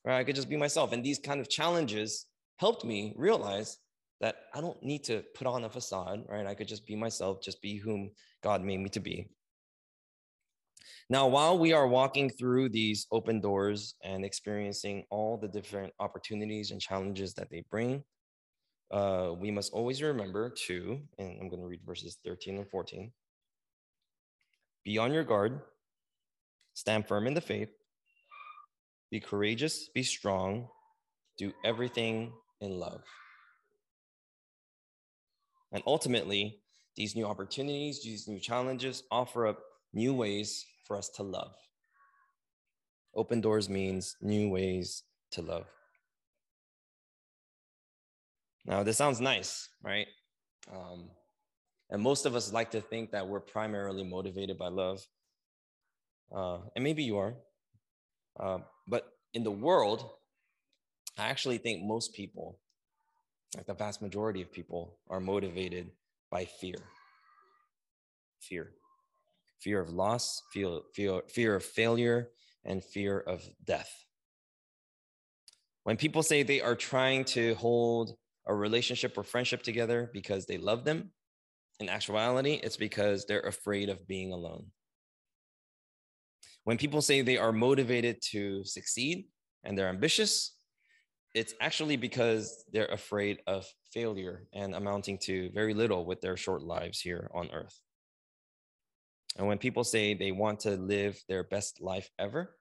right? 0.06 0.18
I 0.18 0.24
could 0.24 0.36
just 0.36 0.50
be 0.50 0.58
myself. 0.58 0.92
And 0.92 1.04
these 1.04 1.20
kind 1.20 1.40
of 1.40 1.50
challenges 1.50 2.26
helped 2.58 2.84
me 2.84 3.14
realize 3.16 3.78
that 4.22 4.36
I 4.54 4.62
don't 4.62 4.82
need 4.84 5.04
to 5.06 5.24
put 5.34 5.48
on 5.48 5.64
a 5.64 5.70
facade, 5.70 6.24
right? 6.28 6.46
I 6.46 6.56
could 6.56 6.68
just 6.68 6.86
be 6.86 6.96
myself, 6.96 7.42
just 7.42 7.62
be 7.62 7.78
whom 7.78 8.12
God 8.44 8.64
made 8.64 8.80
me 8.80 8.90
to 8.90 9.00
be. 9.00 9.30
Now, 11.10 11.28
while 11.28 11.58
we 11.58 11.74
are 11.74 11.88
walking 11.88 12.30
through 12.30 12.70
these 12.70 13.08
open 13.12 13.42
doors 13.42 13.96
and 14.04 14.24
experiencing 14.24 15.06
all 15.10 15.38
the 15.38 15.48
different 15.48 15.94
opportunities 16.00 16.72
and 16.72 16.80
challenges 16.80 17.34
that 17.36 17.50
they 17.50 17.64
bring, 17.70 18.04
uh, 18.92 19.32
we 19.38 19.52
must 19.52 19.72
always 19.74 20.02
remember 20.02 20.50
to, 20.68 21.00
and 21.18 21.42
I'm 21.42 21.50
going 21.50 21.62
to 21.62 21.68
read 21.68 21.82
verses 21.86 22.18
13 22.26 22.58
and 22.58 22.70
14 22.70 23.12
be 24.86 24.98
on 24.98 25.14
your 25.14 25.26
guard, 25.26 25.60
stand 26.74 27.08
firm 27.08 27.28
in 27.28 27.34
the 27.34 27.42
faith, 27.42 27.70
be 29.12 29.20
courageous, 29.20 29.90
be 29.94 30.04
strong, 30.04 30.70
do 31.38 31.52
everything 31.64 32.32
in 32.62 32.80
love. 32.80 33.04
And 35.72 35.84
ultimately, 35.86 36.62
these 36.96 37.16
new 37.16 37.26
opportunities, 37.26 38.02
these 38.04 38.28
new 38.28 38.40
challenges 38.40 39.04
offer 39.12 39.48
up 39.48 39.60
new 39.94 40.14
ways 40.14 40.66
for 40.90 40.98
us 40.98 41.08
to 41.08 41.24
love. 41.24 41.54
Open 43.16 43.40
doors 43.42 43.70
means 43.70 44.18
new 44.22 44.50
ways 44.50 45.04
to 45.32 45.44
love. 45.44 45.68
Now, 48.66 48.82
this 48.82 48.98
sounds 48.98 49.22
nice, 49.22 49.70
right? 49.84 50.08
Um, 50.74 51.12
and 51.92 52.02
most 52.02 52.26
of 52.26 52.36
us 52.36 52.52
like 52.52 52.72
to 52.72 52.82
think 52.82 53.12
that 53.12 53.28
we're 53.28 53.40
primarily 53.40 54.04
motivated 54.04 54.58
by 54.58 54.70
love. 54.70 55.00
Uh, 56.36 56.58
and 56.76 56.84
maybe 56.84 57.04
you 57.04 57.18
are. 57.18 57.36
Uh, 58.40 58.60
but 58.88 59.14
in 59.36 59.44
the 59.44 59.52
world, 59.52 60.10
I 61.20 61.28
actually 61.28 61.60
think 61.60 61.84
most 61.84 62.14
people, 62.16 62.60
like 63.56 63.68
the 63.68 63.74
vast 63.76 64.02
majority 64.02 64.42
of 64.42 64.52
people, 64.52 64.98
are 65.08 65.20
motivated 65.20 65.92
by 66.32 66.46
fear. 66.46 66.78
Fear. 68.42 68.72
Fear 69.62 69.82
of 69.82 69.90
loss, 69.90 70.42
fear, 70.54 70.80
fear, 70.94 71.22
fear 71.28 71.56
of 71.56 71.64
failure, 71.64 72.30
and 72.66 72.84
fear 72.84 73.20
of 73.20 73.48
death. 73.66 73.92
When 75.84 75.98
people 75.98 76.24
say 76.24 76.44
they 76.44 76.62
are 76.62 76.76
trying 76.76 77.26
to 77.26 77.56
hold 77.56 78.16
a 78.48 78.54
relationship 78.54 79.18
or 79.18 79.24
friendship 79.24 79.64
together 79.64 80.10
because 80.14 80.46
they 80.46 80.58
love 80.58 80.84
them, 80.84 81.12
in 81.80 81.90
actuality, 81.90 82.60
it's 82.62 82.78
because 82.78 83.26
they're 83.26 83.40
afraid 83.42 83.90
of 83.90 84.06
being 84.08 84.34
alone. 84.34 84.66
When 86.66 86.78
people 86.78 87.02
say 87.02 87.22
they 87.22 87.38
are 87.38 87.54
motivated 87.54 88.22
to 88.32 88.64
succeed 88.66 89.26
and 89.64 89.78
they're 89.78 89.88
ambitious, 89.88 90.56
it's 91.34 91.54
actually 91.62 91.96
because 91.96 92.66
they're 92.74 92.86
afraid 92.88 93.40
of 93.48 93.66
failure 93.94 94.44
and 94.54 94.76
amounting 94.76 95.18
to 95.20 95.50
very 95.52 95.74
little 95.74 96.06
with 96.06 96.22
their 96.22 96.36
short 96.36 96.62
lives 96.64 97.00
here 97.00 97.30
on 97.34 97.50
earth. 97.52 97.80
And 99.38 99.48
when 99.48 99.58
people 99.58 99.84
say 99.84 100.14
they 100.14 100.32
want 100.32 100.62
to 100.62 100.72
live 100.72 101.22
their 101.28 101.44
best 101.44 101.82
life 101.82 102.10
ever, 102.18 102.56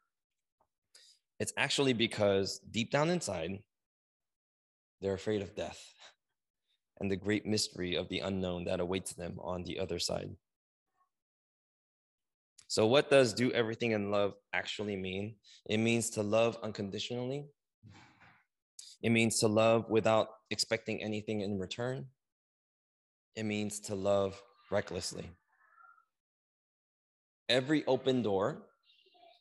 it's 1.41 1.53
actually 1.57 1.93
because 1.93 2.61
deep 2.71 2.91
down 2.91 3.11
inside, 3.11 3.59
they're 5.01 5.15
afraid 5.15 5.43
of 5.43 5.55
death 5.55 5.81
and 7.01 7.11
the 7.11 7.17
great 7.17 7.47
mystery 7.47 7.95
of 7.97 8.09
the 8.09 8.21
unknown 8.21 8.65
that 8.65 8.81
awaits 8.81 9.15
them 9.15 9.39
on 9.41 9.63
the 9.65 9.79
other 9.79 9.99
side. 9.99 10.31
So, 12.71 12.87
what 12.87 13.09
does 13.09 13.33
do 13.33 13.51
everything 13.53 13.93
in 13.93 14.11
love 14.11 14.35
actually 14.53 14.97
mean? 14.97 15.37
It 15.71 15.79
means 15.79 16.11
to 16.11 16.23
love 16.23 16.59
unconditionally, 16.63 17.47
it 19.03 19.11
means 19.11 19.39
to 19.41 19.49
love 19.49 19.89
without 19.89 20.29
expecting 20.51 21.03
anything 21.03 21.41
in 21.41 21.59
return, 21.59 22.07
it 23.37 23.45
means 23.45 23.81
to 23.81 23.95
love 23.95 24.41
recklessly. 24.71 25.31
Every 27.49 27.85
open 27.87 28.23
door, 28.23 28.67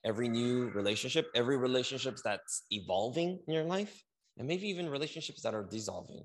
every 0.06 0.30
new 0.30 0.70
relationship, 0.70 1.30
every 1.36 1.58
relationship 1.58 2.18
that's 2.24 2.64
evolving 2.72 3.40
in 3.48 3.54
your 3.54 3.66
life, 3.66 4.04
and 4.38 4.48
maybe 4.48 4.68
even 4.70 4.90
relationships 4.90 5.42
that 5.42 5.54
are 5.54 5.64
dissolving 5.64 6.24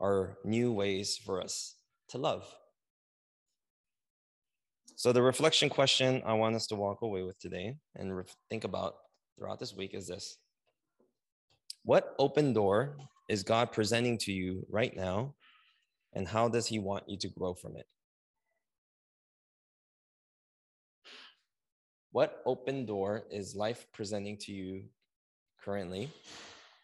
are 0.00 0.38
new 0.44 0.72
ways 0.72 1.16
for 1.16 1.42
us 1.42 1.74
to 2.08 2.18
love. 2.18 2.44
So, 4.96 5.12
the 5.12 5.22
reflection 5.22 5.68
question 5.68 6.22
I 6.26 6.34
want 6.34 6.56
us 6.56 6.66
to 6.68 6.76
walk 6.76 7.02
away 7.02 7.22
with 7.22 7.38
today 7.38 7.76
and 7.96 8.16
re- 8.16 8.24
think 8.48 8.64
about 8.64 8.94
throughout 9.38 9.58
this 9.58 9.74
week 9.74 9.94
is 9.94 10.08
this 10.08 10.36
What 11.84 12.14
open 12.18 12.52
door 12.52 12.96
is 13.28 13.42
God 13.42 13.72
presenting 13.72 14.18
to 14.18 14.32
you 14.32 14.66
right 14.68 14.94
now, 14.94 15.34
and 16.12 16.28
how 16.28 16.48
does 16.48 16.66
He 16.66 16.78
want 16.78 17.04
you 17.08 17.16
to 17.18 17.28
grow 17.28 17.54
from 17.54 17.76
it? 17.76 17.86
What 22.12 22.42
open 22.44 22.86
door 22.86 23.22
is 23.30 23.54
life 23.54 23.86
presenting 23.92 24.36
to 24.38 24.52
you 24.52 24.82
currently, 25.62 26.10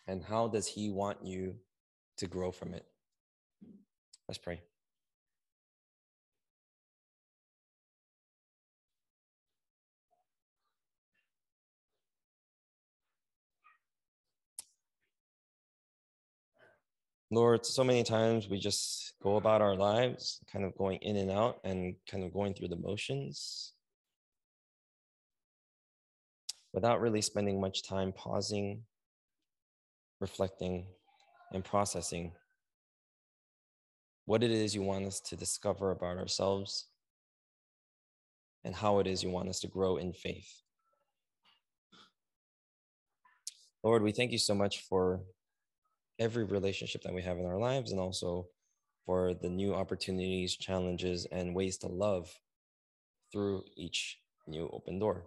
and 0.07 0.23
how 0.23 0.47
does 0.47 0.69
He 0.69 0.89
want 0.89 1.25
you 1.25 1.57
to 2.19 2.29
grow 2.29 2.53
from 2.53 2.75
it? 2.75 2.87
Let's 4.29 4.39
pray. 4.39 4.61
Lord, 17.33 17.67
so 17.67 17.83
many 17.83 18.05
times 18.05 18.49
we 18.49 18.61
just 18.61 19.15
go 19.21 19.35
about 19.35 19.61
our 19.61 19.75
lives, 19.75 20.39
kind 20.53 20.65
of 20.65 20.77
going 20.77 20.99
in 21.03 21.17
and 21.17 21.33
out 21.33 21.59
and 21.65 21.97
kind 22.09 22.23
of 22.23 22.33
going 22.33 22.55
through 22.55 22.69
the 22.69 22.77
motions 22.77 23.73
without 26.77 27.01
really 27.01 27.23
spending 27.23 27.59
much 27.59 27.83
time 27.83 28.13
pausing, 28.13 28.83
reflecting, 30.21 30.87
and 31.55 31.65
processing 31.65 32.33
what 34.27 34.43
it 34.43 34.51
is 34.51 34.75
you 34.75 34.83
want 34.83 35.07
us 35.07 35.19
to 35.19 35.37
discover 35.37 35.91
about 35.91 36.19
ourselves, 36.19 36.89
and 38.63 38.75
how 38.75 38.99
it 38.99 39.07
is 39.07 39.23
you 39.23 39.31
want 39.31 39.49
us 39.49 39.61
to 39.61 39.69
grow 39.69 39.97
in 39.97 40.13
faith. 40.13 40.61
Lord, 43.83 44.03
we 44.03 44.13
thank 44.13 44.33
you 44.33 44.39
so 44.39 44.55
much 44.55 44.83
for 44.83 45.23
every 46.19 46.45
relationship 46.45 47.03
that 47.05 47.15
we 47.15 47.23
have 47.23 47.39
in 47.39 47.47
our 47.47 47.59
lives 47.59 47.91
and 47.91 48.01
also 48.01 48.49
for 49.07 49.33
the 49.33 49.49
new 49.49 49.73
opportunities, 49.73 50.57
challenges, 50.57 51.27
and 51.33 51.55
ways 51.55 51.79
to 51.79 51.87
love 51.87 52.29
through 53.33 53.63
each 53.77 54.19
new 54.47 54.69
open 54.73 54.99
door. 54.99 55.25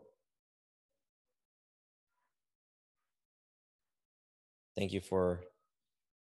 Thank 4.80 4.94
you 4.94 5.02
for 5.02 5.42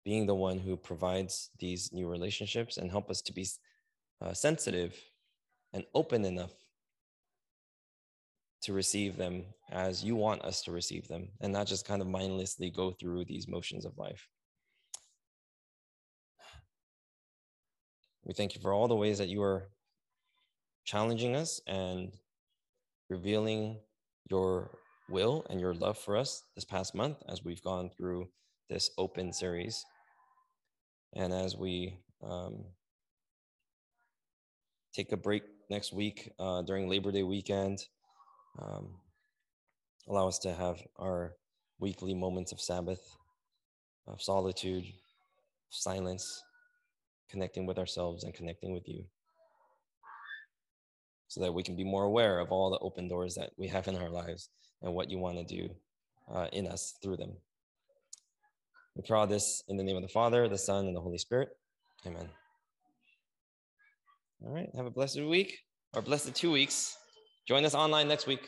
being 0.05 0.27
the 0.27 0.33
one 0.33 0.59
who 0.59 0.77
provides 0.77 1.49
these 1.59 1.91
new 1.91 2.07
relationships 2.07 2.77
and 2.77 2.89
help 2.89 3.09
us 3.09 3.21
to 3.23 3.33
be 3.33 3.45
uh, 4.21 4.33
sensitive 4.33 4.97
and 5.73 5.83
open 5.93 6.23
enough 6.23 6.53
to 8.61 8.71
receive 8.71 9.17
them 9.17 9.43
as 9.73 10.05
you 10.05 10.15
want 10.15 10.41
us 10.43 10.61
to 10.61 10.71
receive 10.71 11.05
them 11.09 11.27
and 11.41 11.51
not 11.51 11.67
just 11.67 11.85
kind 11.85 12.01
of 12.01 12.07
mindlessly 12.07 12.69
go 12.69 12.91
through 12.91 13.25
these 13.25 13.45
motions 13.45 13.83
of 13.83 13.97
life. 13.97 14.29
We 18.23 18.33
thank 18.33 18.55
you 18.55 18.61
for 18.61 18.71
all 18.71 18.87
the 18.87 18.95
ways 18.95 19.17
that 19.17 19.27
you 19.27 19.43
are 19.43 19.67
challenging 20.85 21.35
us 21.35 21.59
and 21.67 22.13
revealing 23.09 23.79
your 24.31 24.77
will 25.09 25.45
and 25.49 25.59
your 25.59 25.73
love 25.73 25.97
for 25.97 26.15
us 26.15 26.41
this 26.55 26.63
past 26.63 26.95
month 26.95 27.21
as 27.27 27.43
we've 27.43 27.61
gone 27.61 27.89
through 27.89 28.29
this 28.69 28.89
open 28.97 29.32
series. 29.32 29.86
And 31.13 31.34
as 31.34 31.56
we 31.56 31.99
um, 32.23 32.65
take 34.93 35.12
a 35.12 35.17
break 35.17 35.43
next 35.69 35.93
week 35.93 36.32
uh, 36.39 36.62
during 36.63 36.89
Labor 36.89 37.12
Day 37.12 37.23
weekend, 37.23 37.79
um, 38.60 38.89
allow 40.08 40.27
us 40.27 40.39
to 40.39 40.54
have 40.54 40.81
our 40.98 41.33
weekly 41.79 42.13
moments 42.13 42.52
of 42.52 42.62
Sabbath, 42.62 43.17
of 44.08 44.21
solitude, 44.21 44.85
silence, 45.69 46.44
connecting 47.29 47.65
with 47.65 47.77
ourselves 47.77 48.23
and 48.23 48.33
connecting 48.33 48.71
with 48.71 48.87
you. 48.87 49.04
So 51.27 51.42
that 51.42 51.54
we 51.54 51.63
can 51.63 51.75
be 51.75 51.83
more 51.83 52.04
aware 52.04 52.39
of 52.39 52.52
all 52.52 52.69
the 52.69 52.79
open 52.79 53.08
doors 53.10 53.35
that 53.35 53.52
we 53.58 53.67
have 53.67 53.87
in 53.87 53.96
our 53.96 54.10
lives 54.10 54.50
and 54.81 54.94
what 54.94 55.10
you 55.10 55.17
want 55.17 55.37
to 55.37 55.44
do 55.44 55.69
uh, 56.33 56.48
in 56.54 56.67
us 56.67 56.94
through 57.02 57.17
them. 57.17 57.33
We 58.96 59.04
pray 59.06 59.17
all 59.17 59.27
this 59.27 59.63
in 59.67 59.75
the 59.77 59.83
name 59.83 59.98
of 59.98 60.02
the 60.02 60.08
Father, 60.08 60.48
the 60.48 60.58
Son, 60.58 60.87
and 60.87 60.96
the 60.96 61.02
Holy 61.02 61.17
Spirit. 61.17 61.50
Amen. 62.06 62.29
All 64.43 64.54
right. 64.54 64.69
Have 64.75 64.85
a 64.85 64.91
blessed 64.91 65.21
week 65.21 65.58
or 65.93 66.02
blessed 66.02 66.33
two 66.33 66.52
weeks. 66.52 66.96
Join 67.48 67.65
us 67.65 67.75
online 67.75 68.08
next 68.08 68.25
week. 68.25 68.48